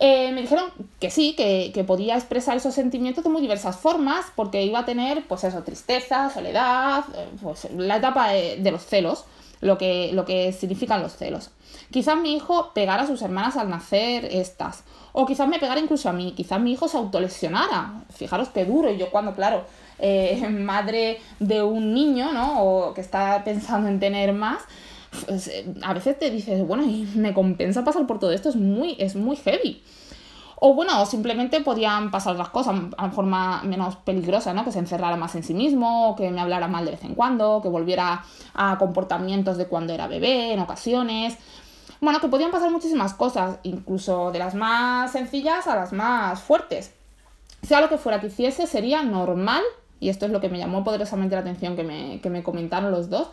Eh, 0.00 0.32
me 0.32 0.40
dijeron 0.40 0.64
que 0.98 1.10
sí, 1.10 1.34
que, 1.36 1.84
podía 1.86 2.16
expresar 2.16 2.56
esos 2.56 2.74
sentimientos 2.74 3.22
de 3.22 3.30
muy 3.30 3.40
diversas 3.40 3.76
formas, 3.76 4.26
porque 4.34 4.64
iba 4.64 4.80
a 4.80 4.84
tener, 4.84 5.26
pues 5.28 5.44
eso, 5.44 5.62
tristeza, 5.62 6.30
soledad, 6.30 7.04
eh, 7.14 7.28
pues 7.42 7.68
la 7.76 7.96
etapa 7.96 8.30
de, 8.30 8.70
los 8.70 8.84
celos, 8.84 9.26
lo 9.60 9.78
que, 9.78 10.10
lo 10.12 10.24
que 10.24 10.52
significan 10.52 11.02
los 11.02 11.16
celos. 11.16 11.50
Quizás 11.90 12.16
mi 12.16 12.34
hijo 12.34 12.72
pegara 12.72 13.02
a 13.02 13.06
sus 13.06 13.22
hermanas 13.22 13.56
al 13.56 13.68
nacer 13.68 14.24
estas, 14.24 14.84
o 15.12 15.26
quizás 15.26 15.48
me 15.48 15.58
pegara 15.58 15.80
incluso 15.80 16.08
a 16.08 16.12
mí, 16.12 16.32
quizás 16.36 16.60
mi 16.60 16.72
hijo 16.72 16.88
se 16.88 16.96
autolesionara. 16.96 18.02
Fijaros 18.14 18.48
qué 18.48 18.64
duro, 18.64 18.90
y 18.90 18.96
yo 18.96 19.10
cuando, 19.10 19.34
claro, 19.34 19.64
eh, 19.98 20.48
madre 20.50 21.20
de 21.38 21.62
un 21.62 21.94
niño, 21.94 22.32
¿no? 22.32 22.64
O 22.64 22.94
que 22.94 23.00
está 23.00 23.42
pensando 23.44 23.88
en 23.88 24.00
tener 24.00 24.32
más, 24.32 24.62
pues, 25.26 25.48
eh, 25.48 25.74
a 25.82 25.92
veces 25.92 26.18
te 26.18 26.30
dices, 26.30 26.66
bueno, 26.66 26.84
y 26.84 27.08
me 27.14 27.34
compensa 27.34 27.84
pasar 27.84 28.06
por 28.06 28.18
todo 28.18 28.32
esto, 28.32 28.48
es 28.48 28.56
muy, 28.56 28.96
es 28.98 29.16
muy 29.16 29.36
heavy. 29.36 29.82
O 30.62 30.74
bueno, 30.74 31.06
simplemente 31.06 31.62
podían 31.62 32.10
pasar 32.10 32.36
las 32.36 32.50
cosas 32.50 32.78
a 32.98 33.10
forma 33.10 33.62
menos 33.62 33.96
peligrosa, 33.96 34.52
¿no? 34.52 34.62
Que 34.62 34.72
se 34.72 34.78
encerrara 34.78 35.16
más 35.16 35.34
en 35.34 35.42
sí 35.42 35.54
mismo, 35.54 36.14
que 36.18 36.30
me 36.30 36.40
hablara 36.40 36.68
mal 36.68 36.84
de 36.84 36.90
vez 36.90 37.02
en 37.04 37.14
cuando, 37.14 37.60
que 37.62 37.68
volviera 37.68 38.24
a 38.52 38.76
comportamientos 38.76 39.56
de 39.56 39.66
cuando 39.66 39.94
era 39.94 40.06
bebé 40.06 40.52
en 40.52 40.60
ocasiones. 40.60 41.38
Bueno, 42.02 42.20
que 42.20 42.28
podían 42.28 42.50
pasar 42.50 42.70
muchísimas 42.70 43.14
cosas, 43.14 43.58
incluso 43.62 44.32
de 44.32 44.38
las 44.38 44.54
más 44.54 45.12
sencillas 45.12 45.66
a 45.66 45.76
las 45.76 45.94
más 45.94 46.40
fuertes. 46.40 46.92
Sea 47.62 47.80
lo 47.80 47.88
que 47.88 47.96
fuera 47.96 48.20
que 48.20 48.26
hiciese, 48.26 48.66
sería 48.66 49.02
normal, 49.02 49.62
y 49.98 50.10
esto 50.10 50.26
es 50.26 50.32
lo 50.32 50.42
que 50.42 50.50
me 50.50 50.58
llamó 50.58 50.84
poderosamente 50.84 51.36
la 51.36 51.40
atención 51.40 51.74
que 51.74 51.84
me, 51.84 52.20
que 52.20 52.28
me 52.28 52.42
comentaron 52.42 52.90
los 52.90 53.08
dos, 53.08 53.28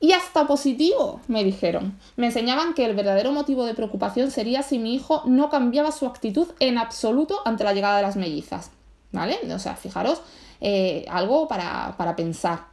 y 0.00 0.12
hasta 0.12 0.46
positivo, 0.46 1.20
me 1.26 1.42
dijeron. 1.42 1.98
Me 2.16 2.26
enseñaban 2.26 2.74
que 2.74 2.84
el 2.84 2.94
verdadero 2.94 3.32
motivo 3.32 3.64
de 3.64 3.74
preocupación 3.74 4.30
sería 4.30 4.62
si 4.62 4.78
mi 4.78 4.94
hijo 4.94 5.22
no 5.24 5.50
cambiaba 5.50 5.90
su 5.90 6.06
actitud 6.06 6.48
en 6.60 6.78
absoluto 6.78 7.40
ante 7.44 7.64
la 7.64 7.72
llegada 7.72 7.96
de 7.96 8.02
las 8.02 8.16
mellizas. 8.16 8.70
¿Vale? 9.10 9.38
O 9.52 9.58
sea, 9.58 9.74
fijaros, 9.74 10.20
eh, 10.60 11.04
algo 11.08 11.48
para, 11.48 11.94
para 11.96 12.14
pensar. 12.14 12.66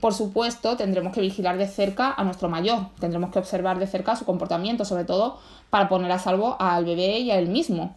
Por 0.00 0.14
supuesto, 0.14 0.76
tendremos 0.76 1.12
que 1.12 1.20
vigilar 1.20 1.58
de 1.58 1.68
cerca 1.68 2.14
a 2.16 2.24
nuestro 2.24 2.48
mayor, 2.48 2.86
tendremos 2.98 3.30
que 3.30 3.38
observar 3.38 3.78
de 3.78 3.86
cerca 3.86 4.16
su 4.16 4.24
comportamiento, 4.24 4.86
sobre 4.86 5.04
todo 5.04 5.38
para 5.68 5.90
poner 5.90 6.10
a 6.10 6.18
salvo 6.18 6.56
al 6.58 6.86
bebé 6.86 7.18
y 7.18 7.30
a 7.30 7.38
él 7.38 7.48
mismo. 7.48 7.96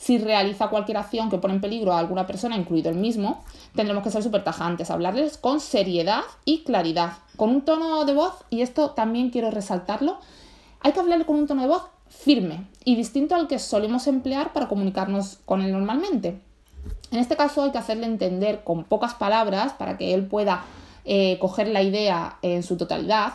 Si 0.00 0.16
realiza 0.16 0.68
cualquier 0.68 0.96
acción 0.96 1.28
que 1.28 1.36
pone 1.36 1.52
en 1.52 1.60
peligro 1.60 1.92
a 1.92 1.98
alguna 1.98 2.26
persona, 2.26 2.56
incluido 2.56 2.88
el 2.88 2.96
mismo, 2.96 3.44
tendremos 3.76 4.02
que 4.02 4.10
ser 4.10 4.22
súper 4.22 4.42
tajantes, 4.42 4.90
hablarles 4.90 5.36
con 5.36 5.60
seriedad 5.60 6.22
y 6.46 6.64
claridad, 6.64 7.18
con 7.36 7.50
un 7.50 7.60
tono 7.66 8.06
de 8.06 8.14
voz, 8.14 8.32
y 8.48 8.62
esto 8.62 8.92
también 8.92 9.28
quiero 9.28 9.50
resaltarlo, 9.50 10.16
hay 10.80 10.92
que 10.92 11.00
hablarle 11.00 11.26
con 11.26 11.36
un 11.36 11.46
tono 11.46 11.60
de 11.60 11.68
voz 11.68 11.82
firme 12.08 12.66
y 12.82 12.96
distinto 12.96 13.34
al 13.34 13.46
que 13.46 13.58
solemos 13.58 14.06
emplear 14.06 14.54
para 14.54 14.68
comunicarnos 14.68 15.38
con 15.44 15.60
él 15.60 15.70
normalmente. 15.70 16.40
En 17.10 17.18
este 17.18 17.36
caso 17.36 17.62
hay 17.62 17.70
que 17.70 17.76
hacerle 17.78 18.06
entender 18.06 18.64
con 18.64 18.84
pocas 18.84 19.12
palabras 19.12 19.74
para 19.74 19.98
que 19.98 20.14
él 20.14 20.26
pueda 20.26 20.64
eh, 21.04 21.38
coger 21.40 21.68
la 21.68 21.82
idea 21.82 22.38
en 22.40 22.62
su 22.62 22.78
totalidad 22.78 23.34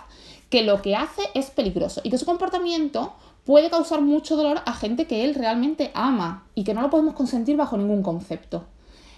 que 0.50 0.64
lo 0.64 0.82
que 0.82 0.96
hace 0.96 1.22
es 1.36 1.52
peligroso 1.52 2.02
y 2.04 2.10
que 2.10 2.18
su 2.18 2.26
comportamiento 2.26 3.14
puede 3.46 3.70
causar 3.70 4.02
mucho 4.02 4.36
dolor 4.36 4.62
a 4.66 4.74
gente 4.74 5.06
que 5.06 5.24
él 5.24 5.36
realmente 5.36 5.92
ama 5.94 6.46
y 6.56 6.64
que 6.64 6.74
no 6.74 6.82
lo 6.82 6.90
podemos 6.90 7.14
consentir 7.14 7.56
bajo 7.56 7.78
ningún 7.78 8.04
concepto. 8.04 8.66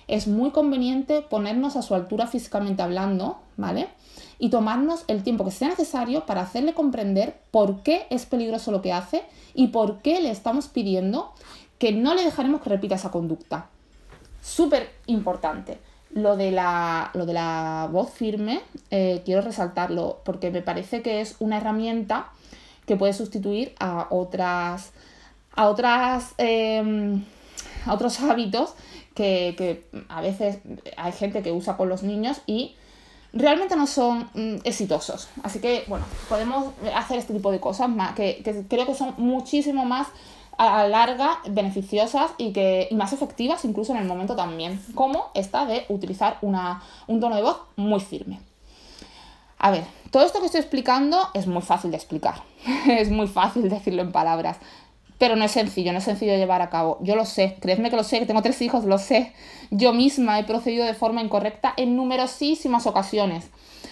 Es 0.07 0.27
muy 0.27 0.51
conveniente 0.51 1.21
ponernos 1.21 1.75
a 1.75 1.81
su 1.81 1.95
altura 1.95 2.27
físicamente 2.27 2.81
hablando, 2.81 3.39
¿vale? 3.57 3.89
Y 4.39 4.49
tomarnos 4.49 5.03
el 5.07 5.23
tiempo 5.23 5.43
que 5.43 5.51
sea 5.51 5.69
necesario 5.69 6.25
para 6.25 6.41
hacerle 6.41 6.73
comprender 6.73 7.39
por 7.51 7.81
qué 7.81 8.05
es 8.09 8.25
peligroso 8.25 8.71
lo 8.71 8.81
que 8.81 8.93
hace 8.93 9.23
y 9.53 9.67
por 9.67 9.99
qué 9.99 10.21
le 10.21 10.29
estamos 10.29 10.67
pidiendo 10.67 11.33
que 11.79 11.91
no 11.91 12.13
le 12.13 12.23
dejaremos 12.23 12.61
que 12.61 12.69
repita 12.69 12.95
esa 12.95 13.11
conducta. 13.11 13.67
Súper 14.41 14.89
importante. 15.07 15.79
Lo 16.11 16.37
de, 16.37 16.51
la, 16.51 17.11
lo 17.13 17.25
de 17.25 17.33
la 17.33 17.89
voz 17.91 18.11
firme, 18.11 18.61
eh, 18.91 19.21
quiero 19.25 19.41
resaltarlo 19.41 20.21
porque 20.23 20.51
me 20.51 20.61
parece 20.61 21.01
que 21.01 21.19
es 21.19 21.35
una 21.39 21.57
herramienta 21.57 22.31
que 22.87 22.95
puede 22.95 23.13
sustituir 23.13 23.75
a 23.79 24.07
otras, 24.09 24.91
a 25.55 25.67
otras, 25.67 26.33
em, 26.37 27.23
a 27.85 27.93
otros 27.93 28.19
hábitos 28.21 28.73
que, 29.13 29.85
a 30.09 30.21
veces 30.21 30.59
hay 30.95 31.11
gente 31.11 31.43
que 31.43 31.51
usa 31.51 31.75
con 31.77 31.89
los 31.89 32.03
niños 32.03 32.41
y 32.45 32.75
realmente 33.33 33.75
no 33.75 33.87
son 33.87 34.29
mm, 34.33 34.61
exitosos. 34.63 35.27
Así 35.43 35.59
que, 35.59 35.83
bueno, 35.87 36.05
podemos 36.29 36.73
hacer 36.95 37.17
este 37.17 37.33
tipo 37.33 37.51
de 37.51 37.59
cosas 37.59 37.89
más, 37.89 38.15
que, 38.15 38.41
creo 38.69 38.85
que 38.85 38.95
son 38.95 39.13
muchísimo 39.17 39.85
más 39.85 40.07
a 40.57 40.83
la 40.83 40.87
larga 40.87 41.39
beneficiosas 41.49 42.31
y, 42.37 42.51
que, 42.51 42.87
y 42.89 42.95
más 42.95 43.13
efectivas 43.13 43.63
incluso 43.65 43.91
en 43.93 43.99
el 43.99 44.07
momento 44.07 44.35
también, 44.35 44.81
como 44.95 45.29
esta 45.33 45.65
de 45.65 45.85
utilizar 45.89 46.37
una, 46.41 46.81
un 47.07 47.19
tono 47.19 47.35
de 47.35 47.41
voz 47.41 47.57
muy 47.75 47.99
firme. 47.99 48.39
A 49.59 49.71
ver, 49.71 49.85
todo 50.11 50.23
esto 50.23 50.39
que 50.39 50.45
estoy 50.45 50.61
explicando 50.61 51.17
es 51.33 51.47
muy 51.47 51.61
fácil 51.61 51.91
de 51.91 51.97
explicar, 51.97 52.43
es 52.87 53.09
muy 53.09 53.27
fácil 53.27 53.69
decirlo 53.69 54.01
en 54.01 54.11
palabras, 54.11 54.57
pero 55.17 55.35
no 55.35 55.43
es 55.43 55.51
sencillo, 55.51 55.91
no 55.91 55.97
es 55.97 56.03
sencillo 56.03 56.35
llevar 56.35 56.61
a 56.61 56.69
cabo. 56.69 56.99
Yo 57.01 57.15
lo 57.15 57.25
sé, 57.25 57.57
creedme 57.59 57.89
que 57.89 57.95
lo 57.95 58.03
sé, 58.03 58.19
que 58.19 58.27
tengo 58.27 58.43
tres 58.43 58.61
hijos, 58.61 58.85
lo 58.85 58.99
sé. 58.99 59.33
Yo 59.71 59.93
misma 59.93 60.37
he 60.39 60.43
procedido 60.43 60.85
de 60.85 60.93
forma 60.93 61.21
incorrecta 61.21 61.73
en 61.75 61.95
numerosísimas 61.95 62.85
ocasiones. 62.85 63.49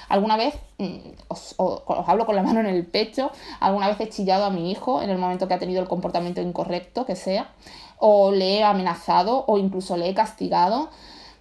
Alguna 0.07 0.37
vez, 0.37 0.53
mm, 0.77 0.97
os, 1.29 1.55
hablo 1.57 2.27
con 2.27 2.35
la 2.35 2.43
mano 2.43 2.59
en 2.59 2.67
el 2.67 2.85
pecho, 2.85 3.31
alguna 3.59 3.87
vez 3.87 3.99
he 3.99 4.09
chillado 4.09 4.45
a 4.45 4.51
mi 4.51 4.71
hijo 4.71 5.01
en 5.01 5.09
el 5.09 5.17
momento 5.17 5.47
que 5.47 5.55
ha 5.55 5.59
tenido 5.59 5.81
el 5.81 5.87
comportamiento 5.87 6.41
incorrecto 6.41 7.07
que 7.07 7.15
sea, 7.15 7.49
o 7.97 8.31
le 8.31 8.59
he 8.59 8.63
amenazado 8.63 9.45
o 9.47 9.57
incluso 9.57 9.97
le 9.97 10.09
he 10.09 10.13
castigado. 10.13 10.89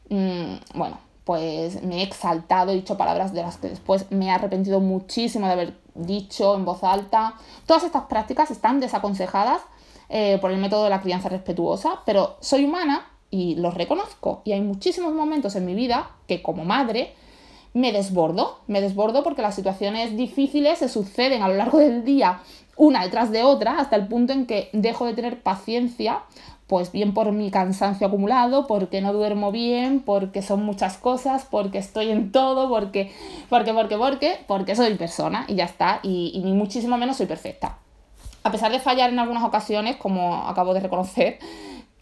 Mm, 0.09 0.57
bueno, 0.75 0.99
pues 1.25 1.83
me 1.83 2.01
he 2.01 2.03
exaltado, 2.03 2.73
he 2.73 2.77
dicho 2.77 2.97
palabras 2.97 3.33
de 3.33 3.43
las 3.43 3.57
que 3.57 3.69
después 3.69 4.11
me 4.11 4.27
he 4.27 4.31
arrepentido 4.31 4.81
muchísimo 4.81 5.47
de 5.47 5.53
haber 5.53 5.75
dicho 5.95 6.55
en 6.55 6.65
voz 6.65 6.85
alta. 6.85 7.35
Todas 7.67 7.85
estas 7.85 8.05
prácticas 8.05 8.51
están 8.51 8.81
desaconsejadas 8.81 9.63
eh, 10.11 10.39
por 10.41 10.51
el 10.51 10.59
método 10.59 10.85
de 10.85 10.91
la 10.91 11.01
crianza 11.01 11.29
respetuosa, 11.29 12.01
pero 12.05 12.37
soy 12.41 12.65
humana 12.65 13.07
y 13.31 13.55
los 13.57 13.75
reconozco. 13.75 14.43
Y 14.45 14.53
hay 14.53 14.61
muchísimos 14.61 15.15
momentos 15.15 15.57
en 15.57 15.65
mi 15.65 15.75
vida 15.75 16.11
que 16.29 16.43
como 16.43 16.65
madre 16.65 17.15
me 17.73 17.91
desbordo, 17.91 18.61
me 18.67 18.81
desbordo 18.81 19.25
porque 19.25 19.43
las 19.43 19.55
situaciones 19.55 20.17
difíciles 20.17 20.79
se 20.79 20.89
suceden 20.89 21.43
a 21.43 21.49
lo 21.49 21.55
largo 21.55 21.79
del 21.79 22.05
día 22.05 22.41
una 22.77 23.03
detrás 23.03 23.31
de 23.31 23.43
otra 23.43 23.79
hasta 23.79 23.97
el 23.97 24.07
punto 24.09 24.33
en 24.33 24.47
que 24.47 24.69
dejo 24.73 25.07
de 25.07 25.15
tener 25.15 25.43
paciencia, 25.43 26.23
pues 26.67 26.93
bien 26.93 27.13
por 27.15 27.33
mi 27.33 27.51
cansancio 27.51 28.07
acumulado, 28.07 28.67
porque 28.67 29.01
no 29.01 29.13
duermo 29.13 29.53
bien, 29.53 30.01
porque 30.01 30.43
son 30.43 30.65
muchas 30.65 30.97
cosas, 30.97 31.47
porque 31.51 31.79
estoy 31.79 32.11
en 32.11 32.33
todo, 32.33 32.69
porque, 32.69 33.13
porque, 33.49 33.73
porque, 33.73 33.97
porque, 33.97 34.39
porque 34.47 34.77
soy 34.77 34.95
persona 34.95 35.45
y 35.49 35.57
ya 35.57 35.65
está, 35.65 36.01
y, 36.03 36.33
y 36.35 36.41
muchísimo 36.53 36.97
menos 36.97 37.19
soy 37.19 37.27
perfecta. 37.27 37.79
A 38.43 38.51
pesar 38.51 38.73
de 38.73 38.81
fallar 38.81 39.11
en 39.11 39.19
algunas 39.19 39.45
ocasiones, 39.45 39.97
como 39.97 40.49
acabo 40.49 40.75
de 40.75 40.81
reconocer, 40.81 41.39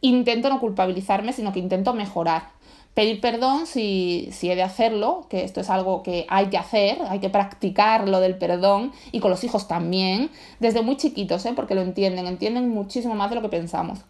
intento 0.00 0.48
no 0.48 0.60
culpabilizarme, 0.60 1.32
sino 1.32 1.52
que 1.52 1.58
intento 1.58 1.92
mejorar 1.94 2.62
pedir 2.94 3.20
perdón 3.20 3.66
si, 3.66 4.28
si, 4.32 4.50
he 4.50 4.56
de 4.56 4.62
hacerlo, 4.62 5.26
que 5.30 5.44
esto 5.44 5.60
es 5.60 5.70
algo 5.70 6.02
que 6.02 6.26
hay 6.28 6.46
que 6.46 6.58
hacer, 6.58 6.98
hay 7.08 7.20
que 7.20 7.30
practicar 7.30 8.08
lo 8.08 8.20
del 8.20 8.36
perdón 8.36 8.92
y 9.12 9.20
con 9.20 9.30
los 9.30 9.44
hijos 9.44 9.66
también, 9.66 10.30
desde 10.60 10.82
muy 10.82 10.96
chiquitos, 10.96 11.44
¿eh? 11.46 11.52
porque 11.56 11.74
lo 11.74 11.80
entienden, 11.80 12.26
entienden 12.26 12.68
muchísimo 12.68 13.14
más 13.14 13.30
de 13.30 13.36
lo 13.36 13.42
que 13.42 13.48
pensamos. 13.48 14.00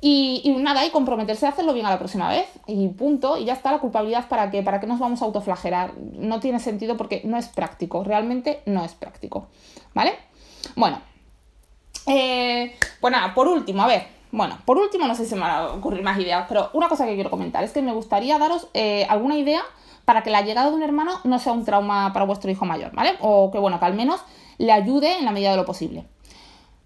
Y, 0.00 0.42
y, 0.44 0.50
nada, 0.50 0.86
y 0.86 0.90
comprometerse 0.90 1.46
a 1.46 1.50
hacerlo 1.50 1.74
bien 1.74 1.86
a 1.86 1.90
la 1.90 1.98
próxima 1.98 2.28
vez. 2.28 2.46
Y 2.66 2.88
punto. 2.88 3.36
Y 3.36 3.44
ya 3.44 3.52
está 3.52 3.72
la 3.72 3.78
culpabilidad 3.78 4.28
para 4.28 4.50
qué, 4.50 4.62
para 4.62 4.80
qué 4.80 4.86
nos 4.86 4.98
vamos 4.98 5.22
a 5.22 5.24
autoflagelar. 5.24 5.94
No 5.96 6.40
tiene 6.40 6.60
sentido 6.60 6.96
porque 6.96 7.22
no 7.24 7.36
es 7.36 7.48
práctico. 7.48 8.04
Realmente 8.04 8.62
no 8.66 8.84
es 8.84 8.94
práctico. 8.94 9.48
¿Vale? 9.94 10.14
Bueno. 10.76 11.00
Eh, 12.06 12.74
pues 13.00 13.12
nada, 13.12 13.34
por 13.34 13.48
último, 13.48 13.82
a 13.82 13.86
ver, 13.86 14.06
bueno, 14.32 14.58
por 14.64 14.78
último, 14.78 15.06
no 15.06 15.14
sé 15.14 15.26
si 15.26 15.34
me 15.34 15.42
van 15.42 15.50
a 15.50 15.66
ocurrir 15.72 16.02
más 16.02 16.18
ideas, 16.18 16.46
pero 16.48 16.70
una 16.72 16.88
cosa 16.88 17.06
que 17.06 17.14
quiero 17.14 17.30
comentar 17.30 17.62
es 17.64 17.72
que 17.72 17.82
me 17.82 17.92
gustaría 17.92 18.38
daros 18.38 18.68
eh, 18.72 19.06
alguna 19.10 19.36
idea 19.36 19.62
para 20.06 20.22
que 20.22 20.30
la 20.30 20.40
llegada 20.40 20.70
de 20.70 20.76
un 20.76 20.82
hermano 20.82 21.20
no 21.24 21.38
sea 21.38 21.52
un 21.52 21.66
trauma 21.66 22.12
para 22.14 22.24
vuestro 22.24 22.50
hijo 22.50 22.64
mayor, 22.64 22.92
¿vale? 22.94 23.16
O 23.20 23.50
que, 23.50 23.58
bueno, 23.58 23.78
que 23.78 23.84
al 23.84 23.94
menos 23.94 24.20
le 24.56 24.72
ayude 24.72 25.18
en 25.18 25.26
la 25.26 25.32
medida 25.32 25.50
de 25.50 25.58
lo 25.58 25.66
posible. 25.66 26.06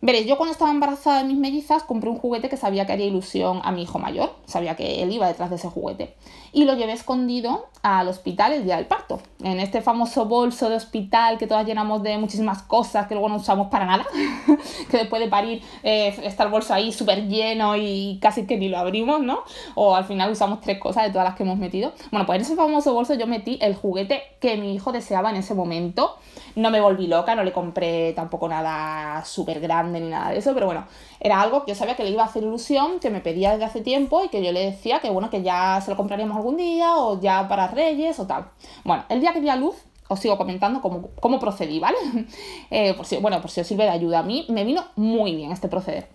Veréis, 0.04 0.26
yo 0.26 0.36
cuando 0.36 0.50
estaba 0.50 0.72
embarazada 0.72 1.18
de 1.18 1.28
mis 1.28 1.36
mellizas 1.36 1.84
compré 1.84 2.10
un 2.10 2.18
juguete 2.18 2.48
que 2.48 2.56
sabía 2.56 2.84
que 2.86 2.92
haría 2.92 3.06
ilusión 3.06 3.60
a 3.62 3.70
mi 3.70 3.82
hijo 3.82 4.00
mayor, 4.00 4.34
sabía 4.46 4.74
que 4.74 5.00
él 5.00 5.12
iba 5.12 5.28
detrás 5.28 5.48
de 5.48 5.54
ese 5.54 5.68
juguete. 5.68 6.16
Y 6.52 6.64
lo 6.64 6.74
llevé 6.74 6.92
escondido 6.92 7.68
al 7.82 8.08
hospital 8.08 8.52
el 8.52 8.64
día 8.64 8.78
del 8.78 8.86
parto, 8.86 9.20
en 9.44 9.60
este 9.60 9.80
famoso 9.80 10.24
bolso 10.24 10.68
de 10.68 10.74
hospital 10.74 11.38
que 11.38 11.46
todas 11.46 11.64
llenamos 11.64 12.02
de 12.02 12.18
muchísimas 12.18 12.62
cosas 12.62 13.06
que 13.06 13.14
luego 13.14 13.28
no 13.28 13.36
usamos 13.36 13.68
para 13.68 13.86
nada, 13.86 14.04
que 14.90 14.96
después 14.96 15.22
de 15.22 15.28
parir 15.28 15.62
eh, 15.84 16.12
está 16.24 16.42
el 16.42 16.50
bolso 16.50 16.74
ahí 16.74 16.90
súper 16.90 17.28
lleno 17.28 17.76
y 17.76 18.18
casi 18.20 18.44
que 18.44 18.56
ni 18.56 18.68
lo 18.68 18.78
abrimos, 18.78 19.20
¿no? 19.20 19.44
O 19.76 19.94
al 19.94 20.04
final 20.04 20.32
usamos 20.32 20.60
tres 20.60 20.80
cosas 20.80 21.04
de 21.04 21.10
todas 21.10 21.28
las 21.28 21.36
que 21.36 21.44
hemos 21.44 21.58
metido. 21.58 21.92
Bueno, 22.10 22.26
pues 22.26 22.38
en 22.38 22.42
ese 22.42 22.56
famoso 22.56 22.92
bolso 22.92 23.14
yo 23.14 23.28
metí 23.28 23.56
el 23.60 23.76
juguete 23.76 24.20
que 24.40 24.56
mi 24.56 24.74
hijo 24.74 24.90
deseaba 24.90 25.30
en 25.30 25.36
ese 25.36 25.54
momento. 25.54 26.16
No 26.56 26.70
me 26.70 26.80
volví 26.80 27.06
loca, 27.06 27.36
no 27.36 27.44
le 27.44 27.52
compré 27.52 28.12
tampoco 28.14 28.48
nada 28.48 29.24
súper 29.24 29.60
grande 29.60 29.91
ni 30.00 30.08
nada 30.08 30.30
de 30.30 30.38
eso, 30.38 30.54
pero 30.54 30.66
bueno, 30.66 30.86
era 31.20 31.40
algo 31.40 31.64
que 31.64 31.72
yo 31.72 31.74
sabía 31.74 31.96
que 31.96 32.04
le 32.04 32.10
iba 32.10 32.22
a 32.22 32.26
hacer 32.26 32.42
ilusión, 32.42 33.00
que 33.00 33.10
me 33.10 33.20
pedía 33.20 33.52
desde 33.52 33.64
hace 33.64 33.80
tiempo 33.80 34.24
y 34.24 34.28
que 34.28 34.42
yo 34.44 34.52
le 34.52 34.60
decía 34.60 35.00
que 35.00 35.10
bueno, 35.10 35.30
que 35.30 35.42
ya 35.42 35.80
se 35.80 35.90
lo 35.90 35.96
compraríamos 35.96 36.36
algún 36.36 36.56
día 36.56 36.96
o 36.96 37.20
ya 37.20 37.48
para 37.48 37.68
Reyes 37.68 38.18
o 38.18 38.26
tal. 38.26 38.46
Bueno, 38.84 39.04
el 39.08 39.20
día 39.20 39.32
que 39.32 39.40
di 39.40 39.48
a 39.48 39.56
luz, 39.56 39.76
os 40.08 40.20
sigo 40.20 40.36
comentando 40.36 40.80
cómo, 40.80 41.10
cómo 41.20 41.38
procedí, 41.38 41.78
¿vale? 41.80 41.98
Eh, 42.70 42.94
por 42.94 43.04
si, 43.04 43.16
bueno, 43.18 43.40
por 43.42 43.50
si 43.50 43.60
os 43.60 43.66
sirve 43.66 43.84
de 43.84 43.90
ayuda 43.90 44.20
a 44.20 44.22
mí, 44.22 44.46
me 44.48 44.64
vino 44.64 44.84
muy 44.96 45.34
bien 45.34 45.52
este 45.52 45.68
proceder. 45.68 46.08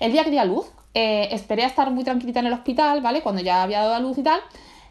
El 0.00 0.12
día 0.12 0.22
que 0.22 0.30
di 0.30 0.38
a 0.38 0.44
luz, 0.44 0.66
eh, 0.92 1.28
esperé 1.32 1.64
a 1.64 1.66
estar 1.66 1.90
muy 1.90 2.04
tranquilita 2.04 2.40
en 2.40 2.46
el 2.46 2.52
hospital, 2.52 3.00
¿vale? 3.00 3.22
Cuando 3.22 3.40
ya 3.40 3.62
había 3.62 3.80
dado 3.80 3.94
a 3.94 4.00
luz 4.00 4.18
y 4.18 4.22
tal, 4.22 4.40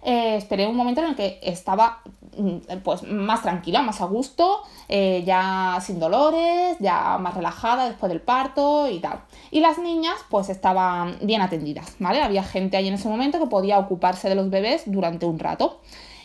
eh, 0.03 0.36
esperé 0.36 0.67
un 0.67 0.75
momento 0.75 1.01
en 1.01 1.07
el 1.07 1.15
que 1.15 1.39
estaba 1.41 2.01
mm, 2.38 2.77
pues 2.83 3.03
más 3.03 3.41
tranquila, 3.41 3.81
más 3.81 4.01
a 4.01 4.05
gusto, 4.05 4.62
eh, 4.89 5.24
ya 5.25 5.77
sin 5.81 6.00
dolores, 6.00 6.77
ya 6.79 7.17
más 7.17 7.33
relajada 7.36 7.88
después 7.88 8.10
del 8.10 8.22
parto 8.22 8.89
y 8.89 9.00
tal. 9.00 9.22
Y 9.51 9.62
las 9.62 9.77
niñas 9.77 10.15
pues 10.29 10.50
estaban 10.50 11.17
bien 11.22 11.41
atendidas, 11.41 11.95
¿vale? 12.00 12.22
Había 12.22 12.43
gente 12.43 12.77
ahí 12.77 12.88
en 12.88 12.95
ese 12.95 13.07
momento 13.07 13.39
que 13.39 13.48
podía 13.48 13.79
ocuparse 13.79 14.29
de 14.29 14.36
los 14.36 14.50
bebés 14.50 14.83
durante 14.86 15.25
un 15.25 15.39
rato. 15.39 15.79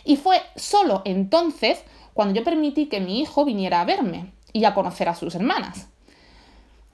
Y 0.05 0.17
fue 0.17 0.41
solo 0.57 1.03
entonces 1.05 1.83
cuando 2.15 2.35
yo 2.35 2.43
permití 2.43 2.87
que 2.87 3.01
mi 3.01 3.21
hijo 3.21 3.45
viniera 3.45 3.81
a 3.81 3.85
verme 3.85 4.33
y 4.53 4.65
a 4.65 4.75
conocer 4.75 5.09
a 5.09 5.15
sus 5.15 5.35
hermanas. 5.35 5.89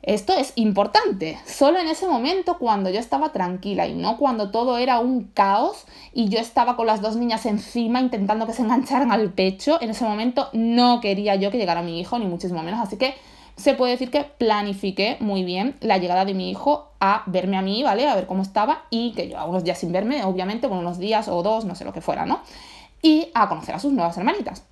Esto 0.07 0.35
es 0.35 0.53
importante, 0.57 1.39
solo 1.47 1.79
en 1.79 1.89
ese 1.89 2.07
momento 2.07 2.59
cuando 2.59 2.91
yo 2.91 3.01
estaba 3.01 3.33
tranquila 3.33 3.87
y 3.87 3.95
no 3.95 4.19
cuando 4.19 4.51
todo 4.51 4.77
era 4.77 4.99
un 4.99 5.25
caos 5.33 5.87
y 6.13 6.29
yo 6.29 6.39
estaba 6.39 6.77
con 6.77 6.87
las 6.87 7.01
dos 7.01 7.17
niñas 7.17 7.47
encima 7.47 8.03
intentando 8.03 8.47
que 8.47 8.53
se 8.53 8.61
engancharan 8.61 9.13
al 9.13 9.33
pecho, 9.33 9.81
en 9.81 9.89
ese 9.89 10.05
momento 10.05 10.51
no 10.53 11.01
quería 11.01 11.37
yo 11.37 11.51
que 11.51 11.57
llegara 11.57 11.81
mi 11.81 12.01
hijo, 12.01 12.19
ni 12.19 12.27
muchísimo 12.27 12.63
menos, 12.63 12.81
así 12.81 12.99
que 12.99 13.15
se 13.57 13.73
puede 13.73 13.93
decir 13.93 14.11
que 14.11 14.25
planifiqué 14.25 15.17
muy 15.21 15.43
bien 15.43 15.75
la 15.81 15.97
llegada 15.97 16.27
de 16.27 16.35
mi 16.35 16.51
hijo 16.51 16.91
a 17.01 17.23
verme 17.25 17.57
a 17.57 17.63
mí, 17.63 17.83
¿vale? 17.83 18.07
A 18.07 18.15
ver 18.15 18.27
cómo 18.27 18.43
estaba 18.43 18.83
y 18.91 19.13
que 19.13 19.31
yo 19.31 19.43
unos 19.47 19.65
días 19.65 19.79
sin 19.79 19.91
verme, 19.91 20.23
obviamente, 20.25 20.69
con 20.69 20.77
unos 20.77 20.99
días 20.99 21.29
o 21.29 21.43
dos, 21.43 21.65
no 21.65 21.75
sé 21.75 21.87
lo 21.87 21.95
que 21.95 22.03
fuera, 22.03 22.27
¿no? 22.27 22.43
Y 23.01 23.29
a 23.33 23.49
conocer 23.49 23.75
a 23.75 23.79
sus 23.79 23.95
nuevas 23.95 24.19
hermanitas. 24.19 24.65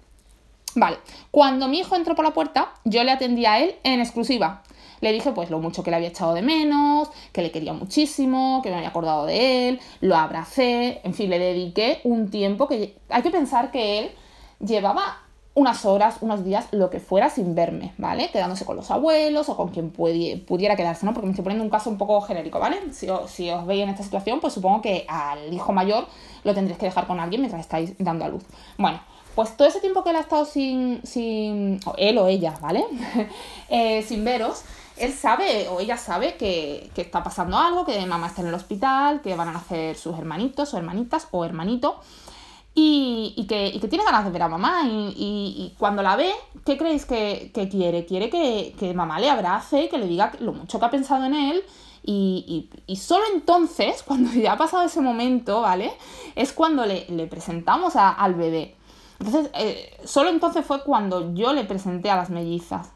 Vale, 0.75 0.99
cuando 1.31 1.69
mi 1.69 1.79
hijo 1.79 1.97
entró 1.97 2.15
por 2.15 2.25
la 2.27 2.35
puerta, 2.35 2.75
yo 2.85 3.03
le 3.03 3.13
atendí 3.13 3.47
a 3.47 3.61
él 3.61 3.77
en 3.83 4.01
exclusiva 4.01 4.63
le 5.03 5.13
dije 5.13 5.33
pues 5.33 5.51
lo 5.51 5.59
mucho 5.59 5.83
que 5.83 5.91
le 5.91 5.97
había 5.97 6.09
echado 6.09 6.33
de 6.33 6.41
menos, 6.41 7.11
que 7.33 7.43
le 7.43 7.51
quería 7.51 7.75
muchísimo, 7.75 8.61
que 8.63 8.71
me 8.71 8.77
había 8.77 8.89
acordado 8.89 9.27
de 9.27 9.69
él, 9.69 9.81
lo 10.01 10.17
abracé, 10.17 11.01
en 11.05 11.13
fin, 11.13 11.29
le 11.29 11.39
dediqué 11.39 12.01
un 12.05 12.31
tiempo 12.31 12.69
que 12.69 12.97
hay 13.11 13.23
que 13.23 13.31
pensar 13.31 13.71
que 13.71 13.99
él 13.99 14.11
llevaba 14.61 15.19
unas 15.55 15.85
horas, 15.85 16.17
unos 16.23 16.45
días, 16.45 16.69
lo 16.71 16.89
que 16.89 16.99
fuera 16.99 17.29
sin 17.29 17.55
verme, 17.55 17.93
¿vale? 17.99 18.31
Quedándose 18.31 18.65
con 18.65 18.77
los 18.77 18.91
abuelos 18.91 19.51
o 19.51 19.57
con 19.57 19.69
quien 19.69 19.91
pudiera 19.91 20.77
quedarse, 20.77 21.05
¿no? 21.05 21.13
Porque 21.13 21.27
me 21.27 21.33
estoy 21.33 21.43
poniendo 21.43 21.65
un 21.65 21.71
caso 21.71 21.91
un 21.91 21.99
poco 21.99 22.23
genérico, 22.23 22.59
¿vale? 22.59 22.79
Si, 22.93 23.07
si 23.27 23.51
os 23.51 23.67
veis 23.67 23.83
en 23.83 23.91
esta 23.91 24.03
situación, 24.03 24.41
pues 24.41 24.55
supongo 24.55 24.81
que 24.81 25.05
al 25.09 25.53
hijo 25.53 25.73
mayor 25.73 26.07
lo 26.45 26.55
tendréis 26.55 26.79
que 26.79 26.87
dejar 26.87 27.07
con 27.07 27.21
alguien 27.21 27.43
mientras 27.43 27.61
estáis 27.61 27.93
dando 27.99 28.25
a 28.25 28.29
luz. 28.29 28.45
Bueno, 28.79 29.01
pues 29.35 29.57
todo 29.57 29.69
ese 29.69 29.81
tiempo 29.81 30.03
que 30.03 30.11
él 30.11 30.17
ha 30.17 30.21
estado 30.21 30.47
sin, 30.47 31.01
sin 31.05 31.81
él 31.99 32.19
o 32.19 32.27
ella, 32.27 32.55
¿vale? 32.63 32.85
eh, 33.69 34.03
sin 34.03 34.25
veros, 34.25 34.63
él 35.03 35.13
sabe 35.13 35.69
o 35.69 35.81
ella 35.81 35.97
sabe 35.97 36.37
que, 36.37 36.91
está 36.95 37.25
pasando 37.25 37.59
algo, 37.59 37.85
que 37.85 38.07
mamá 38.07 38.29
está 38.29 38.43
en 38.43 38.49
el 38.49 38.55
hospital, 38.55 39.21
que 39.21 39.35
van 39.35 39.49
a 39.49 39.53
nacer 39.53 39.97
sus 39.97 40.17
hermanitos 40.17 40.73
o 40.73 40.79
hermanitas 40.79 41.27
o 41.33 41.45
hermanito. 41.45 42.01
Y, 42.75 43.45
que, 43.49 43.79
tiene 43.89 44.05
ganas 44.05 44.25
de 44.25 44.31
ver 44.31 44.43
a 44.43 44.49
mamá. 44.49 44.83
Y, 44.87 45.75
cuando 45.77 46.03
la 46.03 46.15
ve, 46.15 46.33
¿qué 46.65 46.79
creéis 46.79 47.05
que, 47.05 47.51
quiere? 47.71 48.07
Quiere 48.07 48.31
que, 48.31 48.95
mamá 48.95 49.19
le 49.19 49.29
abrace, 49.29 49.89
que 49.89 49.99
le 49.99 50.07
diga 50.07 50.33
lo 50.39 50.53
mucho 50.53 50.79
que 50.79 50.87
ha 50.87 50.91
pensado 50.91 51.25
en 51.25 51.35
él. 51.35 51.65
Y, 52.05 52.97
solo 52.97 53.25
entonces, 53.35 54.03
cuando 54.07 54.33
ya 54.33 54.53
ha 54.53 54.57
pasado 54.57 54.85
ese 54.85 55.01
momento, 55.01 55.63
¿vale? 55.63 55.93
Es 56.37 56.53
cuando 56.53 56.87
le, 56.87 57.27
presentamos 57.27 57.97
al 57.97 58.35
bebé. 58.35 58.77
Entonces, 59.19 59.51
eh, 59.55 60.01
solo 60.05 60.31
entonces 60.31 60.65
fue 60.65 60.85
cuando 60.85 61.35
yo 61.35 61.53
le 61.53 61.65
presenté 61.65 62.09
a 62.11 62.17
las 62.17 62.31
mellizas 62.31 62.92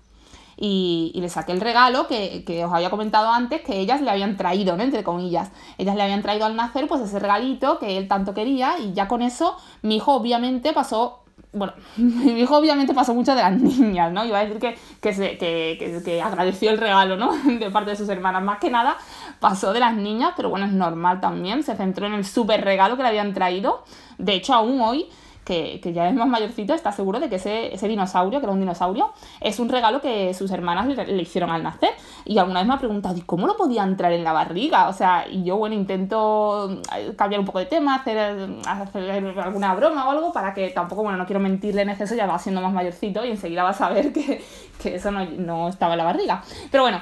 y, 0.57 1.13
le 1.15 1.29
saqué 1.29 1.53
el 1.53 1.61
regalo 1.61 2.07
que, 2.07 2.65
os 2.65 2.73
había 2.73 2.91
comentado 2.91 3.31
antes 3.31 3.61
que 3.63 3.79
ellas 3.79 4.01
le 4.01 4.11
habían 4.11 4.37
traído, 4.37 4.77
¿no? 4.77 4.83
Entre 4.83 5.05
comillas. 5.05 5.51
Ellas 5.79 5.97
le 5.97 6.03
habían 6.03 6.23
traído 6.23 6.47
al 6.47 6.57
nacer 6.57 6.89
pues 6.89 7.03
ese 7.03 7.19
regalito 7.19 7.79
que 7.79 7.99
él 7.99 8.09
tanto 8.09 8.35
quería 8.35 8.79
y 8.79 8.93
ya 8.93 9.09
con 9.09 9.23
eso 9.23 9.57
mi 9.83 9.97
hijo 9.97 10.15
obviamente 10.15 10.73
pasó 10.73 11.23
bueno, 11.53 11.73
mi 11.97 12.41
hijo 12.41 12.57
obviamente 12.57 12.95
pasó 12.95 13.15
mucho 13.15 13.35
de 13.35 13.43
las 13.43 13.53
niñas, 13.53 14.13
¿no? 14.13 14.25
Iba 14.25 14.39
a 14.39 14.45
decir 14.45 14.59
que, 14.59 14.79
que, 15.01 15.13
se, 15.13 15.39
que, 15.39 16.03
que, 16.05 16.23
agradeció 16.23 16.71
el 16.71 16.79
regalo, 16.79 17.17
¿no? 17.17 17.33
De 17.59 17.71
parte 17.71 17.91
de 17.91 17.97
sus 17.97 18.09
hermanas. 18.09 18.43
Más 18.43 18.59
que 18.59 18.71
nada 18.71 18.97
pasó 19.41 19.73
de 19.73 19.81
las 19.81 19.95
niñas, 19.95 20.33
pero 20.37 20.51
bueno, 20.51 20.67
es 20.67 20.73
normal 20.73 21.21
también. 21.21 21.63
Se 21.63 21.75
centró 21.77 22.07
en 22.07 22.15
el 22.15 22.25
súper 22.25 22.63
regalo 22.65 22.97
que 22.97 23.03
le 23.03 23.09
habían 23.09 23.33
traído. 23.33 23.85
De 24.19 24.35
hecho, 24.35 24.55
aún 24.55 24.81
hoy 24.81 25.09
que, 25.47 25.81
ya 25.95 26.09
es 26.09 26.15
más 26.15 26.29
mayorcito, 26.29 26.75
está 26.75 26.91
seguro 26.91 27.21
de 27.21 27.31
que 27.31 27.37
ese, 27.37 27.73
ese, 27.73 27.87
dinosaurio, 27.87 28.41
que 28.41 28.47
era 28.47 28.53
un 28.53 28.59
dinosaurio, 28.59 29.13
es 29.41 29.61
un 29.61 29.69
regalo 29.69 30.01
que 30.01 30.35
sus 30.35 30.51
hermanas 30.51 30.89
le, 30.89 31.23
hicieron 31.23 31.51
al 31.51 31.63
nacer. 31.63 31.91
Y 32.25 32.39
alguna 32.39 32.61
vez 32.61 32.69
me 32.69 32.75
ha 32.75 32.79
preguntado, 32.79 33.17
¿y 33.17 33.21
cómo 33.21 33.47
lo 33.47 33.57
podía 33.57 33.85
entrar 33.85 34.13
en 34.13 34.25
la 34.25 34.33
barriga? 34.33 34.89
O 34.89 34.93
sea, 34.93 35.27
y 35.31 35.45
yo, 35.45 35.57
bueno, 35.57 35.77
intento 35.77 36.83
eh, 36.97 37.15
cambiar 37.17 37.39
un 37.39 37.47
poco 37.47 37.61
de 37.61 37.67
tema, 37.67 37.95
hacer, 37.95 38.19
hacer 38.67 39.39
alguna 39.39 39.73
broma 39.75 40.09
o 40.09 40.11
algo 40.11 40.33
para 40.33 40.53
que 40.53 40.69
tampoco, 40.71 41.05
bueno, 41.05 41.17
no 41.17 41.27
quiero 41.27 41.39
mentirle 41.39 41.83
en 41.83 41.91
exceso, 41.91 42.17
ya 42.17 42.27
va 42.27 42.39
siendo 42.41 42.61
más 42.61 42.73
mayorcito 42.73 43.25
y 43.25 43.31
enseguida 43.31 43.63
va 43.63 43.71
a 43.71 43.75
saber 43.75 44.13
que, 44.13 44.45
que 44.83 44.97
eso 44.97 45.13
no, 45.13 45.25
no, 45.25 45.69
estaba 45.69 45.95
en 45.95 45.99
la 45.99 46.05
barriga. 46.05 46.43
Pero 46.73 46.83
bueno, 46.83 47.01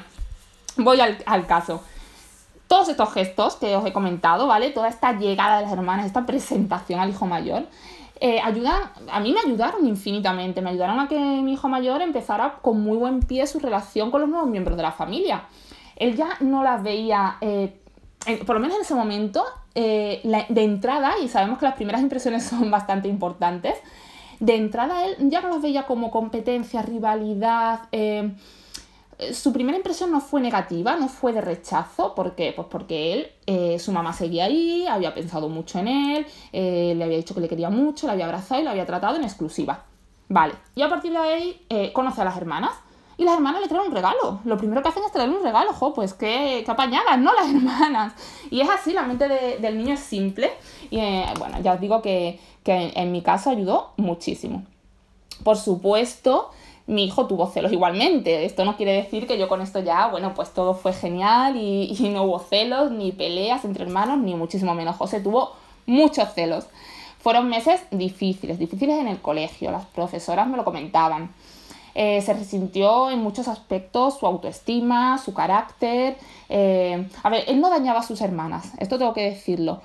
voy 0.76 1.00
al, 1.00 1.16
al 1.24 1.46
caso 1.46 1.82
todos 2.66 2.88
estos 2.88 3.12
gestos 3.12 3.56
que 3.56 3.76
os 3.76 3.86
he 3.86 3.92
comentado, 3.92 4.46
¿vale? 4.46 4.70
Toda 4.70 4.88
esta 4.88 5.12
llegada 5.12 5.58
de 5.58 5.62
las 5.64 5.72
hermanas, 5.72 6.06
esta 6.06 6.26
presentación 6.26 6.98
al 6.98 7.10
hijo 7.10 7.26
mayor, 7.26 7.66
eh, 8.20 8.40
a 8.40 9.20
mí 9.20 9.32
me 9.32 9.40
ayudaron 9.40 9.86
infinitamente, 9.86 10.62
me 10.62 10.70
ayudaron 10.70 11.00
a 11.00 11.08
que 11.08 11.18
mi 11.18 11.54
hijo 11.54 11.68
mayor 11.68 12.00
empezara 12.00 12.58
con 12.62 12.80
muy 12.80 12.96
buen 12.96 13.20
pie 13.20 13.46
su 13.46 13.58
relación 13.58 14.10
con 14.10 14.20
los 14.20 14.30
nuevos 14.30 14.48
miembros 14.48 14.76
de 14.76 14.82
la 14.82 14.92
familia. 14.92 15.44
Él 15.96 16.16
ya 16.16 16.36
no 16.40 16.62
las 16.62 16.82
veía, 16.82 17.36
eh, 17.40 17.74
por 18.46 18.54
lo 18.54 18.60
menos 18.60 18.76
en 18.76 18.82
ese 18.82 18.94
momento, 18.94 19.44
eh, 19.74 20.22
de 20.48 20.62
entrada, 20.62 21.14
y 21.22 21.28
sabemos 21.28 21.58
que 21.58 21.66
las 21.66 21.74
primeras 21.74 22.02
impresiones 22.02 22.44
son 22.48 22.70
bastante 22.70 23.08
importantes, 23.08 23.74
de 24.40 24.56
entrada 24.56 25.06
él 25.06 25.16
ya 25.30 25.40
no 25.40 25.48
los 25.48 25.62
veía 25.62 25.84
como 25.84 26.10
competencia, 26.10 26.82
rivalidad. 26.82 27.88
Eh, 29.18 29.34
su 29.34 29.52
primera 29.52 29.76
impresión 29.76 30.10
no 30.10 30.20
fue 30.20 30.40
negativa, 30.40 30.96
no 30.96 31.08
fue 31.08 31.32
de 31.32 31.40
rechazo, 31.40 32.14
¿por 32.14 32.34
qué? 32.34 32.52
Pues 32.54 32.68
porque 32.70 33.12
él, 33.12 33.28
eh, 33.46 33.78
su 33.78 33.92
mamá 33.92 34.12
seguía 34.12 34.46
ahí, 34.46 34.86
había 34.86 35.14
pensado 35.14 35.48
mucho 35.48 35.78
en 35.78 35.88
él, 35.88 36.26
eh, 36.52 36.94
le 36.96 37.04
había 37.04 37.16
dicho 37.16 37.34
que 37.34 37.40
le 37.40 37.48
quería 37.48 37.70
mucho, 37.70 38.06
le 38.06 38.12
había 38.12 38.24
abrazado 38.24 38.60
y 38.60 38.64
lo 38.64 38.70
había 38.70 38.86
tratado 38.86 39.16
en 39.16 39.24
exclusiva. 39.24 39.84
Vale, 40.28 40.54
y 40.74 40.82
a 40.82 40.88
partir 40.88 41.12
de 41.12 41.18
ahí 41.18 41.66
conoce 41.92 42.22
a 42.22 42.24
las 42.24 42.36
hermanas. 42.36 42.72
Y 43.16 43.22
las 43.22 43.34
hermanas 43.34 43.60
le 43.60 43.68
traen 43.68 43.86
un 43.86 43.92
regalo. 43.92 44.40
Lo 44.44 44.56
primero 44.56 44.82
que 44.82 44.88
hacen 44.88 45.04
es 45.04 45.12
traerle 45.12 45.36
un 45.36 45.44
regalo, 45.44 45.72
jo, 45.72 45.94
pues 45.94 46.14
qué, 46.14 46.62
qué 46.64 46.70
apañadas, 46.70 47.16
¿no? 47.16 47.32
Las 47.36 47.48
hermanas. 47.48 48.12
Y 48.50 48.60
es 48.60 48.68
así, 48.68 48.92
la 48.92 49.02
mente 49.02 49.28
del 49.28 49.78
niño 49.78 49.94
es 49.94 50.00
simple. 50.00 50.50
Y 50.90 50.98
bueno, 51.38 51.60
ya 51.62 51.74
os 51.74 51.80
digo 51.80 52.02
que, 52.02 52.40
que 52.64 52.92
en 52.96 53.12
mi 53.12 53.22
caso 53.22 53.50
ayudó 53.50 53.92
muchísimo. 53.98 54.64
Por 55.44 55.56
supuesto, 55.56 56.50
mi 56.86 57.04
hijo 57.04 57.26
tuvo 57.26 57.46
celos 57.46 57.72
igualmente. 57.72 58.44
Esto 58.44 58.64
no 58.64 58.76
quiere 58.76 58.92
decir 58.92 59.26
que 59.26 59.38
yo 59.38 59.48
con 59.48 59.60
esto 59.60 59.80
ya, 59.80 60.08
bueno, 60.08 60.34
pues 60.34 60.52
todo 60.52 60.74
fue 60.74 60.92
genial 60.92 61.56
y, 61.56 61.96
y, 61.98 62.08
no 62.08 62.24
hubo 62.24 62.38
celos, 62.38 62.90
ni 62.90 63.12
peleas 63.12 63.64
entre 63.64 63.84
hermanos, 63.84 64.18
ni 64.18 64.34
muchísimo 64.34 64.74
menos. 64.74 64.96
José 64.96 65.20
tuvo 65.20 65.52
muchos 65.86 66.32
celos. 66.34 66.66
Fueron 67.20 67.48
meses 67.48 67.80
difíciles, 67.90 68.58
difíciles 68.58 69.00
en 69.00 69.08
el 69.08 69.20
colegio. 69.20 69.70
Las 69.70 69.86
profesoras 69.86 70.46
me 70.46 70.56
lo 70.56 70.64
comentaban. 70.64 71.30
Eh, 71.94 72.20
se 72.22 72.34
resintió 72.34 73.10
en 73.10 73.20
muchos 73.20 73.46
aspectos 73.46 74.18
su 74.18 74.26
autoestima, 74.26 75.18
su 75.18 75.32
carácter. 75.32 76.16
Eh, 76.48 77.08
a 77.22 77.30
ver, 77.30 77.44
él 77.46 77.60
no 77.60 77.70
dañaba 77.70 78.00
a 78.00 78.02
sus 78.02 78.20
hermanas, 78.20 78.72
esto 78.78 78.98
tengo 78.98 79.14
que 79.14 79.30
decirlo. 79.30 79.80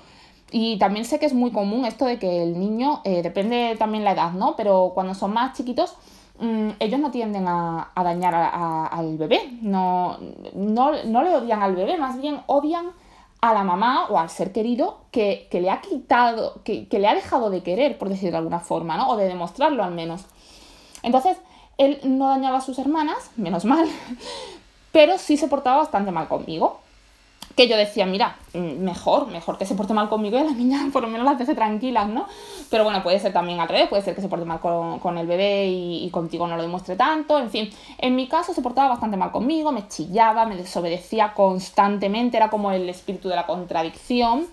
Y 0.50 0.78
también 0.78 1.04
sé 1.04 1.20
que 1.20 1.26
es 1.26 1.32
muy 1.32 1.52
común 1.52 1.84
esto 1.84 2.04
de 2.04 2.18
que 2.18 2.42
el 2.42 2.58
niño, 2.58 3.02
eh, 3.04 3.22
depende 3.22 3.76
también 3.78 4.04
la 4.04 4.12
edad, 4.12 4.32
¿no? 4.32 4.56
Pero 4.56 4.90
cuando 4.94 5.14
son 5.14 5.32
más 5.32 5.56
chiquitos, 5.56 5.94
mm, 6.40 6.70
ellos 6.80 7.00
no 7.00 7.10
tienden 7.10 7.46
a, 7.46 7.92
dañar 7.96 8.34
al 8.34 9.16
bebé, 9.16 9.58
no, 9.62 10.18
no, 10.54 10.92
le 10.92 11.34
odian 11.34 11.62
al 11.62 11.76
bebé, 11.76 11.98
más 11.98 12.20
bien 12.20 12.40
odian 12.46 12.90
a 13.40 13.54
la 13.54 13.64
mamá 13.64 14.06
o 14.08 14.18
al 14.18 14.28
ser 14.28 14.52
querido 14.52 14.98
que, 15.10 15.48
le 15.52 15.70
ha 15.70 15.80
quitado, 15.80 16.62
que, 16.64 16.88
que, 16.88 16.98
le 16.98 17.08
ha 17.08 17.14
dejado 17.14 17.50
de 17.50 17.62
querer, 17.62 17.96
por 17.98 18.08
decirlo 18.08 18.32
de 18.32 18.38
alguna 18.38 18.60
forma, 18.60 18.96
¿no? 18.96 19.08
O 19.10 19.16
de 19.16 19.28
demostrarlo 19.28 19.82
al 19.84 19.92
menos. 19.92 20.26
Entonces, 21.02 21.38
él 21.78 22.00
no 22.04 22.28
dañaba 22.28 22.58
a 22.58 22.60
sus 22.60 22.78
hermanas, 22.78 23.30
menos 23.36 23.64
mal, 23.64 23.86
pero 24.92 25.16
sí 25.18 25.36
se 25.36 25.48
portaba 25.48 25.78
bastante 25.78 26.10
mal 26.10 26.28
conmigo 26.28 26.80
que 27.60 27.68
yo 27.68 27.76
decía, 27.76 28.06
mira, 28.06 28.36
mm, 28.54 28.82
mejor, 28.82 29.26
mejor 29.26 29.58
que 29.58 29.66
se 29.66 29.74
porte 29.74 29.92
mal 29.92 30.08
conmigo 30.08 30.38
y 30.38 30.40
a 30.40 30.44
las 30.44 30.56
niñas 30.56 30.80
por 30.94 31.02
lo 31.02 31.08
menos 31.08 31.26
las 31.26 31.38
deje 31.38 31.54
tranquilas, 31.54 32.08
¿no? 32.08 32.24
Pero 32.70 32.84
bueno, 32.84 33.02
puede 33.02 33.18
ser 33.18 33.34
también 33.34 33.60
al 33.60 33.68
revés, 33.68 33.86
puede 33.88 34.00
ser 34.00 34.14
que 34.14 34.22
se 34.22 34.28
porte 34.28 34.46
mal 34.46 34.60
con, 34.60 35.18
el 35.18 35.26
bebé 35.26 35.66
y, 35.68 36.08
contigo 36.10 36.46
no 36.46 36.56
lo 36.56 36.62
demuestre 36.62 36.96
tanto, 36.96 37.38
en 37.38 37.50
fin, 37.50 37.70
en 37.98 38.16
mi 38.16 38.28
caso 38.28 38.54
se 38.54 38.62
portaba 38.62 38.88
bastante 38.88 39.18
mal 39.18 39.30
conmigo, 39.30 39.72
me 39.72 39.86
chillaba, 39.88 40.46
me 40.46 40.56
desobedecía 40.56 41.34
constantemente, 41.34 42.38
era 42.38 42.48
como 42.48 42.72
el 42.72 42.88
espíritu 42.88 43.28
de 43.28 43.36
la 43.36 43.44
contradicción. 43.44 44.46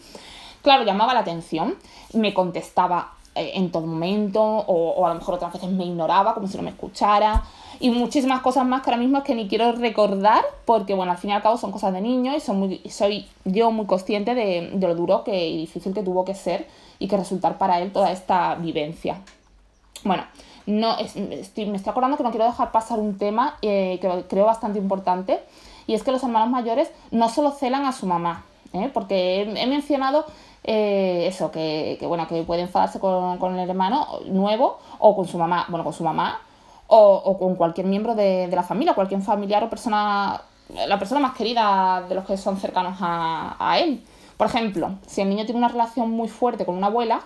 Claro, 0.61 0.83
llamaba 0.83 1.13
la 1.13 1.21
atención, 1.21 1.75
me 2.13 2.33
contestaba 2.33 3.13
en 3.37 3.71
todo 3.71 3.85
momento, 3.85 4.41
o, 4.43 4.91
o 4.91 5.05
a 5.05 5.09
lo 5.09 5.15
mejor 5.15 5.35
otras 5.35 5.53
veces 5.53 5.69
me 5.69 5.85
ignoraba 5.85 6.33
como 6.33 6.47
si 6.47 6.57
no 6.57 6.63
me 6.63 6.71
escuchara 6.71 7.43
y 7.79 7.91
muchísimas 7.91 8.41
cosas 8.41 8.65
más 8.65 8.81
que 8.81 8.89
ahora 8.89 9.01
mismo 9.01 9.19
es 9.19 9.23
que 9.23 9.35
ni 9.35 9.47
quiero 9.47 9.71
recordar 9.73 10.43
porque, 10.65 10.93
bueno, 10.93 11.11
al 11.11 11.17
fin 11.17 11.29
y 11.29 11.33
al 11.33 11.41
cabo 11.41 11.57
son 11.57 11.71
cosas 11.71 11.93
de 11.93 12.01
niño 12.01 12.35
y 12.35 12.39
son 12.39 12.59
muy, 12.59 12.81
soy 12.89 13.27
yo 13.45 13.71
muy 13.71 13.85
consciente 13.85 14.33
de, 14.33 14.71
lo 14.79 14.95
duro 14.95 15.23
que, 15.23 15.47
y 15.47 15.57
difícil 15.57 15.93
que 15.93 16.01
tuvo 16.01 16.25
que 16.25 16.33
ser 16.33 16.67
y 16.99 17.07
que 17.07 17.17
resultar 17.17 17.57
para 17.57 17.79
él 17.79 17.91
toda 17.91 18.11
esta 18.11 18.55
vivencia. 18.55 19.21
Bueno, 20.03 20.23
no, 20.65 20.97
estoy, 20.97 21.67
me 21.67 21.77
estoy 21.77 21.91
acordando 21.91 22.17
que 22.17 22.23
no 22.23 22.31
quiero 22.31 22.45
dejar 22.45 22.71
pasar 22.71 22.99
un 22.99 23.17
tema 23.17 23.57
eh, 23.61 23.99
que 24.01 24.25
creo 24.27 24.45
bastante 24.45 24.79
importante 24.79 25.39
y 25.85 25.93
es 25.93 26.03
que 26.03 26.11
los 26.11 26.23
hermanos 26.23 26.49
mayores 26.49 26.91
no 27.11 27.29
solo 27.29 27.51
celan 27.51 27.85
a 27.85 27.91
su 27.91 28.07
mamá, 28.07 28.43
¿eh? 28.73 28.89
porque 28.93 29.41
he, 29.41 29.67
mencionado 29.67 30.25
eh, 30.69 31.27
eso, 31.27 31.49
que, 31.49 31.97
bueno, 32.01 32.27
que 32.27 32.43
puede 32.43 32.63
enfadarse 32.63 32.99
con, 32.99 33.37
con, 33.37 33.57
el 33.57 33.69
hermano 33.69 34.19
nuevo 34.25 34.79
o 34.99 35.15
con 35.15 35.25
su 35.25 35.37
mamá, 35.37 35.65
bueno, 35.69 35.85
con 35.85 35.93
su 35.93 36.03
mamá 36.03 36.41
o, 36.87 37.37
con 37.39 37.55
cualquier 37.55 37.87
miembro 37.87 38.15
de, 38.15 38.49
la 38.51 38.63
familia, 38.63 38.93
cualquier 38.93 39.21
familiar 39.21 39.63
o 39.63 39.69
persona, 39.69 40.41
la 40.87 40.99
persona 40.99 41.21
más 41.21 41.37
querida 41.37 42.03
de 42.09 42.15
los 42.15 42.25
que 42.25 42.35
son 42.35 42.57
cercanos 42.57 42.97
a, 42.99 43.77
él. 43.79 44.03
Por 44.35 44.47
ejemplo, 44.47 44.91
si 45.07 45.21
el 45.21 45.29
niño 45.29 45.45
tiene 45.45 45.57
una 45.57 45.69
relación 45.69 46.11
muy 46.11 46.27
fuerte 46.27 46.65
con 46.65 46.75
una 46.75 46.87
abuela, 46.87 47.21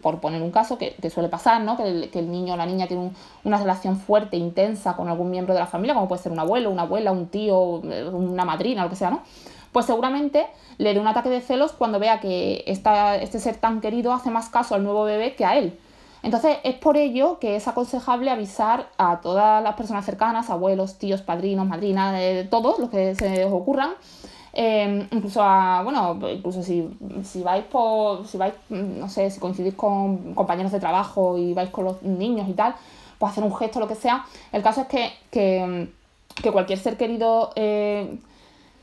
por 0.00 0.20
poner 0.20 0.40
un 0.40 0.50
caso 0.50 0.78
que, 0.78 0.96
suele 1.10 1.28
pasar, 1.28 1.60
¿no? 1.60 1.76
Que 1.76 1.82
el, 1.82 2.10
que 2.10 2.20
el, 2.20 2.30
niño 2.30 2.54
o 2.54 2.56
la 2.56 2.64
niña 2.64 2.86
tiene 2.86 3.10
una 3.44 3.58
relación 3.58 3.98
fuerte, 3.98 4.38
intensa 4.38 4.96
con 4.96 5.08
algún 5.08 5.30
miembro 5.30 5.52
de 5.52 5.60
la 5.60 5.66
familia, 5.66 5.94
como 5.94 6.08
puede 6.08 6.22
ser 6.22 6.32
un 6.32 6.38
abuelo, 6.38 6.70
una 6.70 6.82
abuela, 6.82 7.12
un 7.12 7.26
tío, 7.26 7.58
una 7.60 8.46
madrina, 8.46 8.84
lo 8.84 8.88
que 8.88 8.96
sea, 8.96 9.10
¿no? 9.10 9.22
Pues 9.72 9.86
seguramente 9.86 10.46
le 10.78 10.94
dé 10.94 11.00
un 11.00 11.06
ataque 11.06 11.28
de 11.28 11.40
celos 11.40 11.72
cuando 11.72 11.98
vea 11.98 12.20
que 12.20 12.64
este 12.66 13.38
ser 13.38 13.56
tan 13.56 13.80
querido 13.80 14.12
hace 14.12 14.30
más 14.30 14.48
caso 14.48 14.74
al 14.74 14.84
nuevo 14.84 15.04
bebé 15.04 15.34
que 15.34 15.44
a 15.44 15.56
él. 15.56 15.78
Entonces 16.22 16.58
es 16.64 16.74
por 16.74 16.96
ello 16.96 17.38
que 17.38 17.54
es 17.54 17.68
aconsejable 17.68 18.30
avisar 18.30 18.88
a 18.98 19.20
todas 19.20 19.62
las 19.62 19.76
personas 19.76 20.04
cercanas, 20.04 20.50
abuelos, 20.50 20.98
tíos, 20.98 21.22
padrinos, 21.22 21.68
madrinas, 21.68 22.16
eh, 22.18 22.48
todos 22.50 22.80
los 22.80 22.90
que 22.90 23.14
se 23.14 23.44
os 23.44 23.52
ocurran, 23.52 23.90
em, 24.52 25.06
incluso 25.12 25.40
a, 25.40 25.82
bueno, 25.84 26.18
incluso 26.28 26.64
si, 26.64 26.88
vais 27.44 27.64
por, 27.66 28.26
si 28.26 28.38
vais, 28.38 28.54
no 28.70 29.08
sé, 29.08 29.30
si 29.30 29.38
coincidís 29.38 29.74
con 29.74 30.34
compañeros 30.34 30.72
de 30.72 30.80
trabajo 30.80 31.38
y 31.38 31.52
vais 31.54 31.70
con 31.70 31.84
los 31.84 32.02
niños 32.02 32.48
y 32.48 32.54
tal, 32.54 32.74
pues 33.18 33.30
hacer 33.30 33.44
un 33.44 33.54
gesto, 33.54 33.78
lo 33.78 33.86
que 33.86 33.94
sea. 33.94 34.24
El 34.50 34.62
caso 34.62 34.80
es 34.80 34.88
que, 34.88 35.12
que, 35.30 36.50
cualquier 36.50 36.78
ser 36.78 36.96
querido 36.96 37.52
eh, 37.54 38.18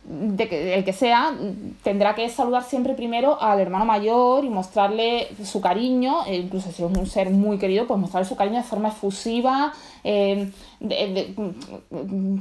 de 0.05 0.49
que, 0.49 0.75
el 0.75 0.83
que 0.83 0.91
sea, 0.91 1.33
tendrá 1.81 2.13
que 2.13 2.27
saludar 2.27 2.63
siempre 2.63 2.93
primero 2.93 3.41
al 3.41 3.59
hermano 3.61 3.85
mayor 3.85 4.43
y 4.43 4.49
mostrarle 4.49 5.29
su 5.45 5.61
cariño, 5.61 6.25
e 6.25 6.35
incluso 6.35 6.71
si 6.71 6.83
es 6.83 6.97
un 6.97 7.05
ser 7.05 7.29
muy 7.29 7.57
querido, 7.57 7.87
pues 7.87 7.99
mostrarle 7.99 8.27
su 8.27 8.35
cariño 8.35 8.57
de 8.57 8.63
forma 8.63 8.89
efusiva, 8.89 9.73
eh, 10.03 10.51
de, 10.81 11.33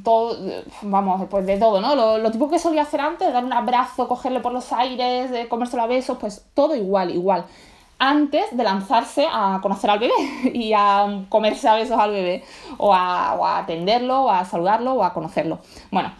todo, 0.02 0.36
vamos, 0.82 1.28
pues 1.30 1.46
de 1.46 1.56
todo, 1.58 1.80
¿no? 1.80 1.94
Lo, 1.94 2.18
lo 2.18 2.30
tipo 2.32 2.50
que 2.50 2.58
solía 2.58 2.82
hacer 2.82 3.00
antes, 3.00 3.32
dar 3.32 3.44
un 3.44 3.52
abrazo, 3.52 4.08
cogerle 4.08 4.40
por 4.40 4.52
los 4.52 4.72
aires, 4.72 5.30
de 5.30 5.46
comérselo 5.46 5.82
a 5.82 5.86
besos, 5.86 6.18
pues 6.18 6.44
todo 6.54 6.74
igual, 6.74 7.10
igual. 7.12 7.44
Antes 8.00 8.56
de 8.56 8.64
lanzarse 8.64 9.28
a 9.32 9.60
conocer 9.62 9.88
al 9.88 10.00
bebé 10.00 10.12
y 10.52 10.72
a 10.74 11.26
comerse 11.28 11.68
a 11.68 11.74
besos 11.74 11.96
al 11.96 12.10
bebé, 12.10 12.42
o 12.78 12.92
a, 12.92 13.34
o 13.34 13.46
a 13.46 13.58
atenderlo, 13.58 14.22
o 14.22 14.30
a 14.30 14.44
saludarlo, 14.44 14.94
o 14.94 15.04
a 15.04 15.14
conocerlo. 15.14 15.60
Bueno, 15.92 16.12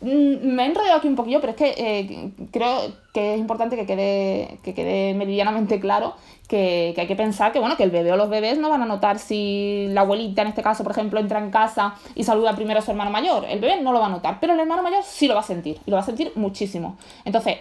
me 0.00 0.62
he 0.62 0.66
enrollado 0.66 0.98
aquí 0.98 1.08
un 1.08 1.16
poquillo, 1.16 1.40
pero 1.40 1.50
es 1.50 1.56
que 1.56 1.74
eh, 1.76 2.32
creo 2.50 2.92
que 3.12 3.34
es 3.34 3.40
importante 3.40 3.76
que 3.76 3.84
quede, 3.84 4.58
que 4.62 4.72
quede 4.72 5.14
meridianamente 5.14 5.78
claro 5.78 6.14
que, 6.48 6.94
hay 6.96 7.06
que 7.06 7.16
pensar 7.16 7.52
que, 7.52 7.60
bueno, 7.60 7.76
que 7.76 7.84
el 7.84 7.90
bebé 7.90 8.10
o 8.12 8.16
los 8.16 8.30
bebés 8.30 8.58
no 8.58 8.70
van 8.70 8.82
a 8.82 8.86
notar 8.86 9.18
si 9.18 9.86
la 9.90 10.00
abuelita, 10.00 10.42
en 10.42 10.48
este 10.48 10.62
caso, 10.62 10.82
por 10.82 10.92
ejemplo, 10.92 11.20
entra 11.20 11.38
en 11.38 11.50
casa 11.50 11.94
y 12.14 12.24
saluda 12.24 12.56
primero 12.56 12.78
a 12.80 12.82
su 12.82 12.90
hermano 12.90 13.10
mayor. 13.10 13.44
El 13.44 13.60
bebé 13.60 13.80
no 13.82 13.92
lo 13.92 14.00
va 14.00 14.06
a 14.06 14.10
notar, 14.10 14.38
pero 14.40 14.54
el 14.54 14.60
hermano 14.60 14.82
mayor 14.82 15.02
sí 15.04 15.28
lo 15.28 15.34
va 15.34 15.40
a 15.40 15.44
sentir, 15.44 15.78
y 15.86 15.90
lo 15.90 15.96
va 15.96 16.02
a 16.02 16.06
sentir 16.06 16.32
muchísimo. 16.34 16.96
Entonces, 17.24 17.58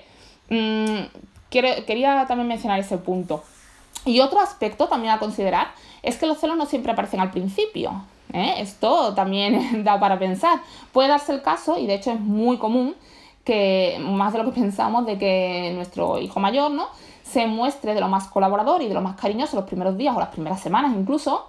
mmm, 0.49 1.01
quería 1.49 2.25
también 2.25 2.47
mencionar 2.47 2.79
ese 2.79 2.97
punto. 2.97 3.43
Y 4.05 4.21
otro 4.21 4.39
aspecto 4.39 4.87
también 4.87 5.13
a 5.13 5.19
considerar 5.19 5.67
es 6.03 6.17
que 6.17 6.25
los 6.25 6.39
celos 6.39 6.55
no 6.55 6.65
siempre 6.65 6.91
aparecen 6.93 7.19
al 7.19 7.31
principio. 7.31 8.05
¿Eh? 8.33 8.55
Esto 8.57 9.13
también 9.13 9.83
da 9.83 9.99
para 9.99 10.19
pensar. 10.19 10.59
Puede 10.91 11.09
darse 11.09 11.33
el 11.33 11.41
caso, 11.41 11.77
y 11.77 11.87
de 11.87 11.95
hecho 11.95 12.11
es 12.11 12.19
muy 12.19 12.57
común, 12.57 12.95
que 13.43 13.97
más 14.01 14.33
de 14.33 14.39
lo 14.39 14.45
que 14.45 14.59
pensamos, 14.59 15.05
de 15.05 15.17
que 15.17 15.71
nuestro 15.75 16.19
hijo 16.19 16.39
mayor 16.39 16.71
¿no? 16.71 16.87
se 17.23 17.47
muestre 17.47 17.93
de 17.93 18.01
lo 18.01 18.07
más 18.07 18.27
colaborador 18.27 18.81
y 18.81 18.87
de 18.87 18.93
lo 18.93 19.01
más 19.01 19.15
cariñoso 19.15 19.55
los 19.55 19.65
primeros 19.65 19.97
días 19.97 20.15
o 20.15 20.19
las 20.19 20.29
primeras 20.29 20.59
semanas 20.59 20.93
incluso, 20.95 21.47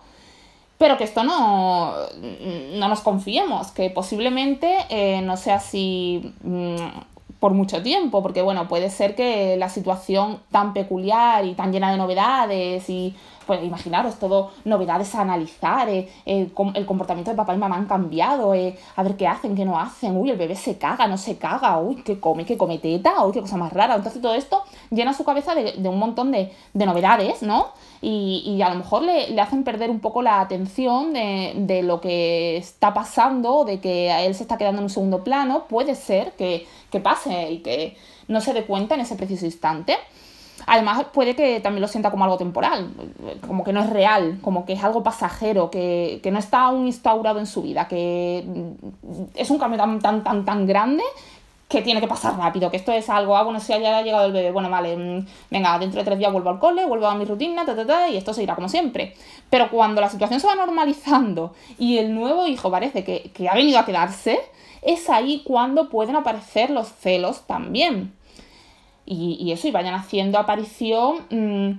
pero 0.79 0.97
que 0.97 1.05
esto 1.05 1.25
no, 1.25 1.93
no 2.75 2.89
nos 2.89 3.01
confiemos, 3.01 3.71
que 3.71 3.91
posiblemente 3.91 4.79
eh, 4.89 5.21
no 5.23 5.37
sea 5.37 5.57
así 5.57 6.35
mm, 6.43 6.77
por 7.39 7.53
mucho 7.53 7.83
tiempo, 7.83 8.23
porque 8.23 8.43
bueno, 8.43 8.69
puede 8.69 8.91
ser 8.91 9.15
que 9.15 9.57
la 9.57 9.69
situación 9.69 10.41
tan 10.51 10.73
peculiar 10.75 11.45
y 11.45 11.55
tan 11.55 11.73
llena 11.73 11.91
de 11.91 11.97
novedades 11.97 12.89
y 12.89 13.15
pues 13.51 13.65
imaginaros, 13.65 14.15
todo 14.21 14.53
novedades 14.65 15.13
a 15.17 15.23
analizar, 15.23 15.89
eh, 15.89 16.09
el 16.25 16.87
comportamiento 16.87 17.33
de 17.33 17.37
papá 17.37 17.53
y 17.53 17.59
mamá 17.59 17.75
han 17.75 17.87
cambiado, 17.87 18.55
eh, 18.55 18.79
a 18.95 19.03
ver 19.03 19.17
qué 19.17 19.27
hacen, 19.27 19.57
qué 19.57 19.65
no 19.65 19.77
hacen, 19.77 20.17
uy, 20.17 20.31
el 20.31 20.37
bebé 20.37 20.55
se 20.55 20.79
caga, 20.79 21.09
no 21.09 21.19
se 21.19 21.37
caga, 21.37 21.77
uy, 21.81 21.97
qué 21.97 22.21
come, 22.21 22.47
qué 22.47 22.57
come 22.57 22.79
teta, 22.79 23.27
uy, 23.27 23.33
qué 23.33 23.41
cosa 23.41 23.57
más 23.57 23.73
rara. 23.73 23.97
Entonces 23.97 24.23
todo 24.23 24.35
esto 24.35 24.63
llena 24.91 25.15
su 25.15 25.25
cabeza 25.25 25.57
de, 25.57 25.89
un 25.89 25.99
montón 25.99 26.31
de, 26.31 26.53
novedades, 26.75 27.43
¿no? 27.43 27.73
Y, 28.01 28.63
a 28.63 28.69
lo 28.69 28.77
mejor 28.77 29.03
le, 29.03 29.41
hacen 29.41 29.65
perder 29.65 29.91
un 29.91 29.99
poco 29.99 30.23
la 30.23 30.41
atención 30.41 31.13
de, 31.13 31.83
lo 31.83 32.01
que 32.01 32.57
está 32.57 32.95
pasando, 32.95 33.65
de 33.65 33.81
que 33.81 34.13
a 34.13 34.23
él 34.23 34.37
se 34.37 34.45
está 34.45 34.59
quedando 34.59 34.79
en 34.79 34.85
un 34.85 34.91
segundo 34.91 35.25
plano, 35.25 35.65
puede 35.69 35.97
ser 35.97 36.35
que, 36.35 36.69
que 36.93 37.01
pase 37.01 37.51
y 37.51 37.59
que 37.63 37.97
no 38.29 38.41
se 38.41 38.53
dé 38.55 38.65
cuenta 38.65 38.95
en 38.95 39.01
ese 39.01 39.17
preciso 39.17 39.45
instante. 39.45 39.97
Además, 40.73 41.05
puede 41.13 41.35
que 41.35 41.59
también 41.59 41.83
lo 41.83 41.89
sienta 41.89 42.13
como 42.13 42.23
algo 42.23 42.39
temporal, 42.39 42.93
como 43.45 43.65
que 43.65 43.73
no 43.73 43.81
es 43.81 43.91
real, 43.91 44.39
como 44.41 44.65
que 44.65 44.75
es 44.75 44.85
algo 44.85 45.03
pasajero, 45.03 45.69
que, 45.69 46.21
no 46.31 46.39
está 46.39 46.63
aún 46.67 46.87
instaurado 46.87 47.41
en 47.41 47.49
su 47.49 47.63
vida, 47.63 47.89
que 47.89 48.45
es 49.35 49.51
un 49.51 49.59
cambio 49.59 49.81
tan, 49.81 49.99
tan, 49.99 50.23
tan, 50.23 50.45
tan 50.45 50.69
grande 50.69 51.03
que 51.67 51.83
tiene 51.83 52.01
que 52.01 52.07
pasar 52.07 52.39
rápido, 52.39 52.71
que 52.71 52.77
esto 52.77 52.93
es 52.93 53.11
algo, 53.11 53.37
ah, 53.37 53.43
bueno, 53.43 53.59
si 53.59 53.73
ya 53.81 53.99
ha 53.99 54.03
llegado 54.03 54.27
el 54.27 54.33
bebé, 54.33 54.53
bueno, 54.53 54.71
vale, 54.71 54.97
mm, 54.97 55.27
venga, 55.51 55.77
dentro 55.81 55.99
de 55.99 56.05
tres 56.05 56.21
días 56.21 56.31
vuelvo 56.31 56.51
al 56.51 56.61
cole, 56.61 56.87
vuelvo 56.87 57.09
a 57.09 57.17
mi 57.17 57.25
rutina, 57.25 57.67
ta, 57.67 57.75
ta, 57.75 57.85
ta, 57.85 58.09
y 58.09 58.17
esto 58.17 58.33
seguirá 58.33 58.55
como 58.55 58.69
siempre. 58.69 59.17
Pero 59.51 59.73
cuando 59.73 60.01
la 60.01 60.09
situación 60.09 60.39
se 60.39 60.47
va 60.47 60.55
normalizando 60.55 61.53
y 61.79 61.99
el 61.99 62.15
nuevo 62.15 62.47
hijo 62.47 62.71
parece 62.71 63.03
que, 63.03 63.49
ha 63.49 63.55
venido 63.57 63.81
a 63.81 63.85
quedarse, 63.85 64.39
es 64.83 65.11
ahí 65.11 65.43
cuando 65.45 65.89
pueden 65.89 66.15
aparecer 66.15 66.71
los 66.71 66.87
celos 66.93 67.43
también. 67.49 68.13
Y, 69.13 69.51
eso, 69.51 69.67
y 69.67 69.73
vayan 69.73 69.95
haciendo 69.95 70.39
aparición 70.39 71.27
mm, 71.31 71.77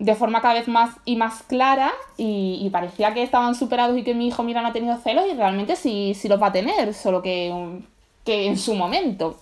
de 0.00 0.14
forma 0.16 0.40
cada 0.40 0.54
vez 0.54 0.66
más 0.66 0.96
y 1.04 1.14
más 1.14 1.44
clara, 1.44 1.92
y, 2.16 2.68
parecía 2.70 3.14
que 3.14 3.22
estaban 3.22 3.54
superados 3.54 3.96
y 3.96 4.02
que 4.02 4.14
mi 4.14 4.26
hijo, 4.26 4.42
mira, 4.42 4.62
no 4.62 4.68
ha 4.68 4.72
tenido 4.72 4.96
celos, 4.96 5.24
y 5.30 5.34
realmente 5.34 5.76
sí, 5.76 6.14
sí 6.14 6.28
los 6.28 6.42
va 6.42 6.48
a 6.48 6.52
tener, 6.52 6.92
solo 6.92 7.22
que 7.22 7.82
que 8.24 8.46
en 8.46 8.58
su 8.58 8.74
momento. 8.74 9.36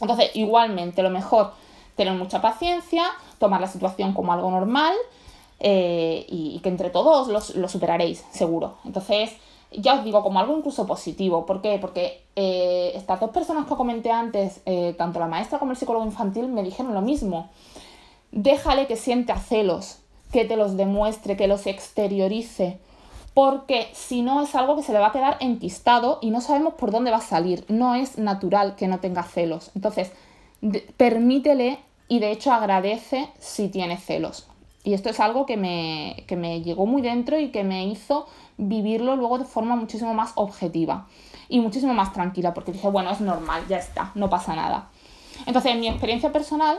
Entonces, 0.00 0.30
igualmente, 0.34 1.02
lo 1.02 1.10
mejor, 1.10 1.52
tener 1.96 2.14
mucha 2.14 2.40
paciencia, 2.40 3.06
tomar 3.38 3.60
la 3.60 3.68
situación 3.68 4.12
como 4.12 4.32
algo 4.32 4.50
normal 4.50 4.94
eh, 5.60 6.26
y, 6.28 6.58
que 6.60 6.68
entre 6.68 6.90
todos 6.90 7.28
lo 7.54 7.68
superaréis, 7.68 8.24
seguro. 8.30 8.76
Entonces, 8.84 9.32
ya 9.72 9.94
os 9.94 10.04
digo, 10.04 10.22
como 10.22 10.38
algo 10.38 10.56
incluso 10.56 10.86
positivo. 10.86 11.46
¿Por 11.46 11.62
qué? 11.62 11.78
Porque 11.80 12.24
eh, 12.36 12.92
estas 12.94 13.20
dos 13.20 13.30
personas 13.30 13.66
que 13.66 13.74
comenté 13.74 14.10
antes, 14.10 14.60
eh, 14.66 14.94
tanto 14.96 15.20
la 15.20 15.26
maestra 15.26 15.58
como 15.58 15.72
el 15.72 15.76
psicólogo 15.76 16.04
infantil, 16.04 16.48
me 16.48 16.62
dijeron 16.62 16.94
lo 16.94 17.00
mismo. 17.00 17.50
Déjale 18.32 18.86
que 18.86 18.96
sienta 18.96 19.36
celos, 19.36 19.98
que 20.32 20.44
te 20.44 20.56
los 20.56 20.76
demuestre, 20.76 21.36
que 21.36 21.46
los 21.46 21.66
exteriorice 21.66 22.78
porque 23.34 23.88
si 23.92 24.22
no 24.22 24.42
es 24.42 24.54
algo 24.54 24.76
que 24.76 24.84
se 24.84 24.92
le 24.92 25.00
va 25.00 25.08
a 25.08 25.12
quedar 25.12 25.36
enquistado 25.40 26.18
y 26.22 26.30
no 26.30 26.40
sabemos 26.40 26.74
por 26.74 26.92
dónde 26.92 27.10
va 27.10 27.16
a 27.18 27.20
salir. 27.20 27.64
No 27.68 27.96
es 27.96 28.16
natural 28.16 28.76
que 28.76 28.86
no 28.86 29.00
tenga 29.00 29.24
celos. 29.24 29.72
Entonces, 29.74 30.12
permítele 30.96 31.80
y 32.06 32.20
de 32.20 32.30
hecho 32.30 32.52
agradece 32.52 33.28
si 33.40 33.68
tiene 33.68 33.96
celos. 33.98 34.46
Y 34.84 34.94
esto 34.94 35.08
es 35.08 35.18
algo 35.18 35.46
que 35.46 35.56
me, 35.56 36.24
que 36.28 36.36
me 36.36 36.62
llegó 36.62 36.86
muy 36.86 37.02
dentro 37.02 37.40
y 37.40 37.48
que 37.48 37.64
me 37.64 37.86
hizo 37.86 38.26
vivirlo 38.58 39.16
luego 39.16 39.38
de 39.38 39.44
forma 39.44 39.74
muchísimo 39.76 40.14
más 40.14 40.32
objetiva 40.36 41.06
y 41.48 41.60
muchísimo 41.60 41.94
más 41.94 42.12
tranquila, 42.12 42.54
porque 42.54 42.72
dije, 42.72 42.88
bueno, 42.88 43.10
es 43.10 43.20
normal, 43.20 43.64
ya 43.68 43.78
está, 43.78 44.12
no 44.14 44.30
pasa 44.30 44.54
nada. 44.54 44.90
Entonces, 45.46 45.72
en 45.72 45.80
mi 45.80 45.88
experiencia 45.88 46.30
personal, 46.32 46.78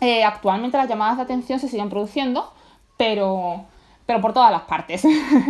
eh, 0.00 0.22
actualmente 0.22 0.76
las 0.76 0.88
llamadas 0.88 1.16
de 1.16 1.22
atención 1.22 1.58
se 1.58 1.68
siguen 1.68 1.88
produciendo, 1.88 2.52
pero 2.96 3.64
pero 4.06 4.20
por 4.20 4.32
todas 4.32 4.50
las 4.50 4.62
partes. 4.62 5.04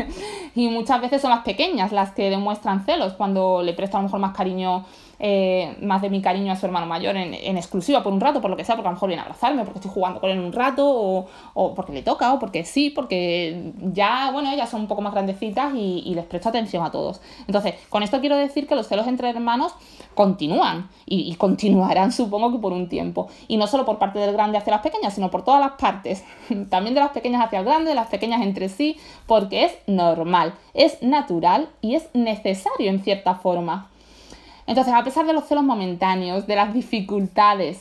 y 0.54 0.68
muchas 0.68 1.00
veces 1.00 1.20
son 1.20 1.30
las 1.30 1.42
pequeñas 1.42 1.92
las 1.92 2.12
que 2.12 2.30
demuestran 2.30 2.84
celos 2.84 3.14
cuando 3.14 3.62
le 3.62 3.72
presto 3.72 3.96
a 3.96 4.00
lo 4.00 4.04
mejor 4.04 4.20
más 4.20 4.36
cariño 4.36 4.84
eh, 5.26 5.74
más 5.80 6.02
de 6.02 6.10
mi 6.10 6.20
cariño 6.20 6.52
a 6.52 6.56
su 6.56 6.66
hermano 6.66 6.84
mayor 6.84 7.16
en, 7.16 7.56
exclusiva 7.56 8.02
por 8.02 8.12
un 8.12 8.20
rato, 8.20 8.42
por 8.42 8.50
lo 8.50 8.58
que 8.58 8.64
sea, 8.64 8.76
porque 8.76 8.88
a 8.88 8.90
lo 8.90 8.96
mejor 8.96 9.08
viene 9.08 9.22
a 9.22 9.24
abrazarme, 9.24 9.64
porque 9.64 9.78
estoy 9.78 9.90
jugando 9.90 10.20
con 10.20 10.28
él 10.28 10.38
un 10.38 10.52
rato, 10.52 10.84
o, 10.86 11.74
porque 11.74 11.94
le 11.94 12.02
toca, 12.02 12.34
o 12.34 12.38
porque 12.38 12.62
sí, 12.66 12.90
porque 12.90 13.72
ya, 13.80 14.30
bueno, 14.32 14.52
ellas 14.52 14.68
son 14.68 14.82
un 14.82 14.86
poco 14.86 15.00
más 15.00 15.14
grandecitas 15.14 15.72
y, 15.74 16.12
les 16.14 16.26
presto 16.26 16.50
atención 16.50 16.84
a 16.84 16.90
todos. 16.90 17.22
Entonces, 17.46 17.72
con 17.88 18.02
esto 18.02 18.20
quiero 18.20 18.36
decir 18.36 18.66
que 18.66 18.74
los 18.74 18.86
celos 18.86 19.06
entre 19.06 19.30
hermanos 19.30 19.72
continúan 20.14 20.90
y, 21.06 21.32
y 21.32 21.36
continuarán, 21.36 22.12
supongo 22.12 22.52
que 22.52 22.58
por 22.58 22.74
un 22.74 22.90
tiempo. 22.90 23.28
Y 23.48 23.56
no 23.56 23.66
solo 23.66 23.86
por 23.86 23.98
parte 23.98 24.18
del 24.18 24.34
grande 24.34 24.58
hacia 24.58 24.72
las 24.72 24.82
pequeñas, 24.82 25.14
sino 25.14 25.30
por 25.30 25.42
todas 25.42 25.60
las 25.60 25.72
partes. 25.80 26.22
También 26.68 26.94
de 26.94 27.00
las 27.00 27.12
pequeñas 27.12 27.42
hacia 27.42 27.60
el 27.60 27.64
grande, 27.64 27.88
de 27.88 27.94
las 27.94 28.08
pequeñas 28.08 28.42
entre 28.42 28.68
sí, 28.68 28.98
porque 29.26 29.64
es 29.64 29.72
normal, 29.86 30.52
es 30.74 31.02
natural 31.02 31.70
y 31.80 31.94
es 31.94 32.10
necesario 32.12 32.90
en 32.90 33.02
cierta 33.02 33.36
forma. 33.36 33.88
Entonces, 34.66 34.94
a 34.94 35.04
pesar 35.04 35.26
de 35.26 35.32
los 35.32 35.44
celos 35.44 35.64
momentáneos, 35.64 36.46
de 36.46 36.56
las 36.56 36.72
dificultades, 36.72 37.80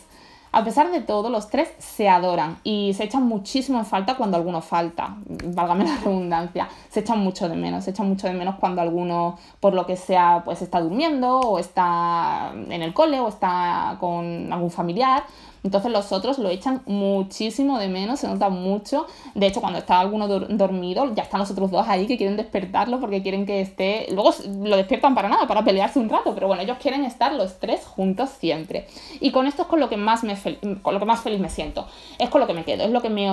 a 0.56 0.64
pesar 0.64 0.92
de 0.92 1.02
todo, 1.02 1.32
los 1.32 1.50
tres 1.50 1.74
se 1.80 2.08
adoran 2.08 2.58
y 2.64 2.94
se 2.94 3.06
echan 3.06 3.24
muchísimo 3.24 3.80
en 3.80 3.86
falta 3.86 4.16
cuando 4.16 4.38
alguno 4.38 4.62
falta, 4.62 5.16
válgame 5.26 5.84
la 5.84 5.98
redundancia, 5.98 6.70
se 6.90 7.00
echan 7.00 7.20
mucho 7.20 7.50
de 7.50 7.56
menos, 7.56 7.86
se 7.86 7.90
echan 7.90 8.08
mucho 8.08 8.28
de 8.28 8.34
menos 8.34 8.56
cuando 8.60 8.80
alguno, 8.80 9.40
por 9.60 9.74
lo 9.74 9.88
que 9.88 9.98
sea, 9.98 10.44
pues 10.46 10.62
está 10.62 10.80
durmiendo 10.80 11.40
o 11.40 11.58
está 11.58 12.52
en 12.54 12.84
el 12.84 12.94
cole 12.94 13.20
o 13.20 13.30
está 13.30 13.98
con 14.00 14.54
algún 14.54 14.70
familiar, 14.70 15.24
entonces 15.64 15.92
los 15.92 16.12
otros 16.12 16.40
lo 16.40 16.50
echan 16.50 16.82
muchísimo 16.86 17.80
de 17.80 17.88
menos, 17.88 18.20
se 18.20 18.28
nota 18.28 18.50
mucho. 18.50 19.08
De 19.34 19.48
hecho, 19.48 19.62
cuando 19.62 19.80
está 19.80 20.00
alguno 20.00 20.28
dormido, 20.28 21.14
ya 21.16 21.24
están 21.24 21.40
los 21.40 21.50
otros 21.52 21.72
dos 21.72 21.88
ahí 21.88 22.06
que 22.06 22.18
quieren 22.18 22.36
despertarlo 22.36 23.00
porque 23.00 23.22
quieren 23.24 23.46
que 23.46 23.62
esté... 23.62 24.08
Luego 24.12 24.34
lo 24.66 24.76
despiertan 24.76 25.16
para 25.16 25.30
nada, 25.30 25.48
para 25.48 25.64
pelearse 25.64 26.00
un 26.00 26.10
rato, 26.10 26.34
pero 26.36 26.48
bueno, 26.48 26.62
ellos 26.64 26.78
quieren 26.82 27.06
estar 27.06 27.34
los 27.34 27.60
tres 27.60 27.86
juntos 27.86 28.30
siempre. 28.30 28.88
Y 29.22 29.32
con 29.32 29.48
esto 29.48 29.62
es 29.62 29.68
con 29.70 29.80
lo 29.80 29.88
que 29.88 29.96
más, 29.96 30.24
me 30.24 30.36
con 30.82 30.94
lo 30.94 31.00
que 31.00 31.06
más 31.06 31.22
feliz 31.22 31.40
me 31.40 31.50
siento. 31.50 31.88
Es 32.20 32.30
con 32.30 32.42
lo 32.42 32.48
que 32.48 32.54
me 32.54 32.66
quedo, 32.66 32.84
es 32.84 32.92
lo 32.92 33.02
que 33.02 33.10
me 33.10 33.28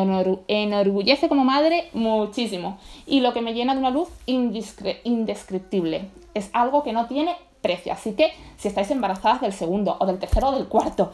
enorgullece 0.47 1.29
como 1.29 1.45
madre 1.45 1.89
muchísimo. 1.95 2.79
Y 3.07 3.21
lo 3.21 3.33
que 3.33 3.41
me 3.41 3.55
llena 3.55 3.75
de 3.75 3.81
una 3.81 3.91
luz 3.91 4.09
indescriptible. 4.27 6.11
Es 6.35 6.51
algo 6.53 6.85
que 6.85 6.93
no 6.93 7.07
tiene 7.07 7.35
precio. 7.61 7.93
Así 7.93 8.13
que 8.13 8.33
si 8.57 8.69
estáis 8.69 8.91
embarazadas 8.91 9.41
del 9.41 9.53
segundo 9.53 9.97
o 9.99 10.07
del 10.07 10.19
tercero 10.19 10.49
o 10.49 10.53
del 10.53 10.67
cuarto, 10.67 11.13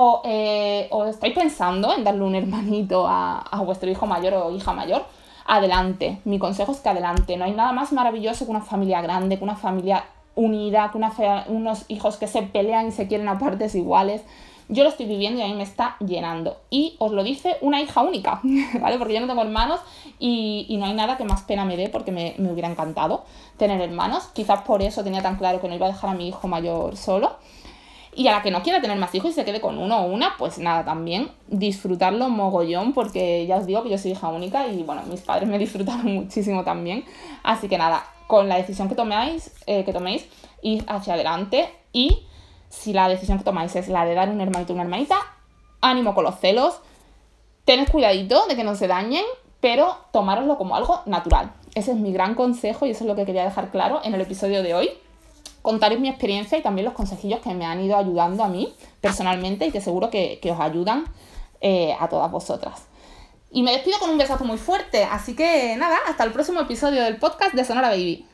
o, 0.00 0.22
eh, 0.24 0.88
estáis 1.08 1.34
pensando 1.34 1.92
en 1.92 2.04
darle 2.04 2.22
un 2.22 2.36
hermanito 2.36 3.06
a, 3.08 3.42
vuestro 3.64 3.90
hijo 3.90 4.06
mayor 4.06 4.34
o 4.34 4.54
hija 4.54 4.72
mayor, 4.72 5.04
adelante. 5.44 6.20
Mi 6.24 6.38
consejo 6.38 6.70
es 6.70 6.78
que 6.78 6.88
adelante. 6.88 7.36
No 7.36 7.44
hay 7.44 7.52
nada 7.52 7.72
más 7.72 7.92
maravilloso 7.92 8.44
que 8.44 8.50
una 8.52 8.60
familia 8.60 9.00
grande, 9.00 9.38
que 9.38 9.44
una 9.44 9.56
familia 9.56 10.04
unida, 10.36 10.92
que 10.92 10.98
unos 11.50 11.84
hijos 11.88 12.16
que 12.16 12.28
se 12.28 12.42
pelean 12.42 12.88
y 12.88 12.92
se 12.92 13.08
quieren 13.08 13.28
a 13.28 13.38
partes 13.38 13.74
iguales. 13.74 14.22
Yo 14.68 14.84
lo 14.84 14.90
estoy 14.90 15.06
viviendo 15.06 15.40
y 15.40 15.42
a 15.42 15.46
mí 15.48 15.54
me 15.54 15.64
está 15.64 15.96
llenando. 15.98 16.58
Y 16.70 16.94
os 16.98 17.10
lo 17.10 17.24
dice 17.24 17.56
una 17.60 17.80
hija 17.80 18.02
única, 18.02 18.40
¿vale? 18.80 18.98
Porque 18.98 19.14
yo 19.14 19.20
no 19.20 19.26
tengo 19.26 19.42
hermanos 19.42 19.80
y, 20.20 20.76
no 20.78 20.86
hay 20.86 20.94
nada 20.94 21.16
que 21.16 21.24
más 21.24 21.42
pena 21.42 21.64
me 21.64 21.76
dé 21.76 21.88
porque 21.88 22.12
me, 22.12 22.34
me, 22.38 22.52
hubiera 22.52 22.68
encantado 22.68 23.24
tener 23.56 23.80
hermanos. 23.80 24.28
Quizás 24.32 24.62
por 24.62 24.80
eso 24.82 25.02
tenía 25.02 25.22
tan 25.22 25.36
claro 25.36 25.60
que 25.60 25.68
no 25.68 25.74
iba 25.74 25.86
a 25.86 25.90
dejar 25.90 26.10
a 26.10 26.14
mi 26.14 26.28
hijo 26.28 26.46
mayor 26.46 26.96
solo. 26.96 27.32
Y 28.14 28.26
a 28.26 28.32
la 28.32 28.42
que 28.42 28.50
no 28.50 28.62
quiera 28.62 28.80
tener 28.80 28.98
más 28.98 29.14
hijos 29.14 29.30
y 29.30 29.34
se 29.34 29.44
quede 29.44 29.60
con 29.60 29.78
uno 29.78 30.00
o 30.00 30.06
una, 30.06 30.36
pues 30.38 30.58
nada, 30.58 30.84
también 30.84 31.30
disfrutarlo 31.46 32.28
mogollón, 32.28 32.92
porque 32.92 33.46
ya 33.46 33.56
os 33.56 33.66
digo 33.66 33.82
que 33.82 33.90
yo 33.90 33.98
soy 33.98 34.12
hija 34.12 34.28
única 34.28 34.66
y 34.66 34.82
bueno, 34.82 35.02
mis 35.04 35.20
padres 35.20 35.48
me 35.48 35.58
disfrutaron 35.58 36.06
muchísimo 36.06 36.64
también. 36.64 37.04
Así 37.42 37.68
que 37.68 37.78
nada, 37.78 38.04
con 38.26 38.48
la 38.48 38.56
decisión 38.56 38.88
que 38.88 38.94
toméis, 38.94 39.52
eh, 39.66 39.84
que 39.84 39.92
toméis, 39.92 40.26
id 40.62 40.82
hacia 40.88 41.14
adelante 41.14 41.68
y 41.92 42.24
si 42.68 42.92
la 42.92 43.08
decisión 43.08 43.38
que 43.38 43.44
tomáis 43.44 43.74
es 43.76 43.88
la 43.88 44.04
de 44.04 44.14
dar 44.14 44.28
un 44.28 44.40
hermanito 44.40 44.72
o 44.72 44.74
una 44.74 44.82
hermanita, 44.82 45.16
ánimo 45.80 46.14
con 46.14 46.24
los 46.24 46.38
celos, 46.38 46.80
tened 47.64 47.88
cuidadito 47.90 48.46
de 48.46 48.56
que 48.56 48.64
no 48.64 48.74
se 48.74 48.86
dañen, 48.86 49.24
pero 49.60 49.96
tomároslo 50.12 50.58
como 50.58 50.76
algo 50.76 51.02
natural. 51.06 51.52
Ese 51.74 51.92
es 51.92 51.96
mi 51.96 52.12
gran 52.12 52.34
consejo 52.34 52.86
y 52.86 52.90
eso 52.90 53.04
es 53.04 53.08
lo 53.08 53.16
que 53.16 53.24
quería 53.24 53.44
dejar 53.44 53.70
claro 53.70 54.00
en 54.04 54.14
el 54.14 54.20
episodio 54.20 54.62
de 54.62 54.74
hoy. 54.74 54.90
Contaros 55.62 56.00
mi 56.00 56.08
experiencia 56.08 56.58
y 56.58 56.62
también 56.62 56.84
los 56.84 56.94
consejillos 56.94 57.40
que 57.40 57.54
me 57.54 57.66
han 57.66 57.80
ido 57.80 57.96
ayudando 57.96 58.44
a 58.44 58.48
mí 58.48 58.72
personalmente 59.00 59.66
y 59.66 59.70
que 59.70 59.80
seguro 59.80 60.10
que, 60.10 60.40
os 60.50 60.60
ayudan 60.60 61.04
eh, 61.60 61.96
a 61.98 62.08
todas 62.08 62.30
vosotras. 62.30 62.86
Y 63.50 63.62
me 63.62 63.72
despido 63.72 63.98
con 63.98 64.10
un 64.10 64.18
besazo 64.18 64.44
muy 64.44 64.58
fuerte, 64.58 65.04
así 65.04 65.34
que 65.34 65.74
nada, 65.76 65.96
hasta 66.06 66.24
el 66.24 66.32
próximo 66.32 66.60
episodio 66.60 67.02
del 67.02 67.16
podcast 67.16 67.54
de 67.54 67.64
Sonora 67.64 67.88
Baby. 67.88 68.26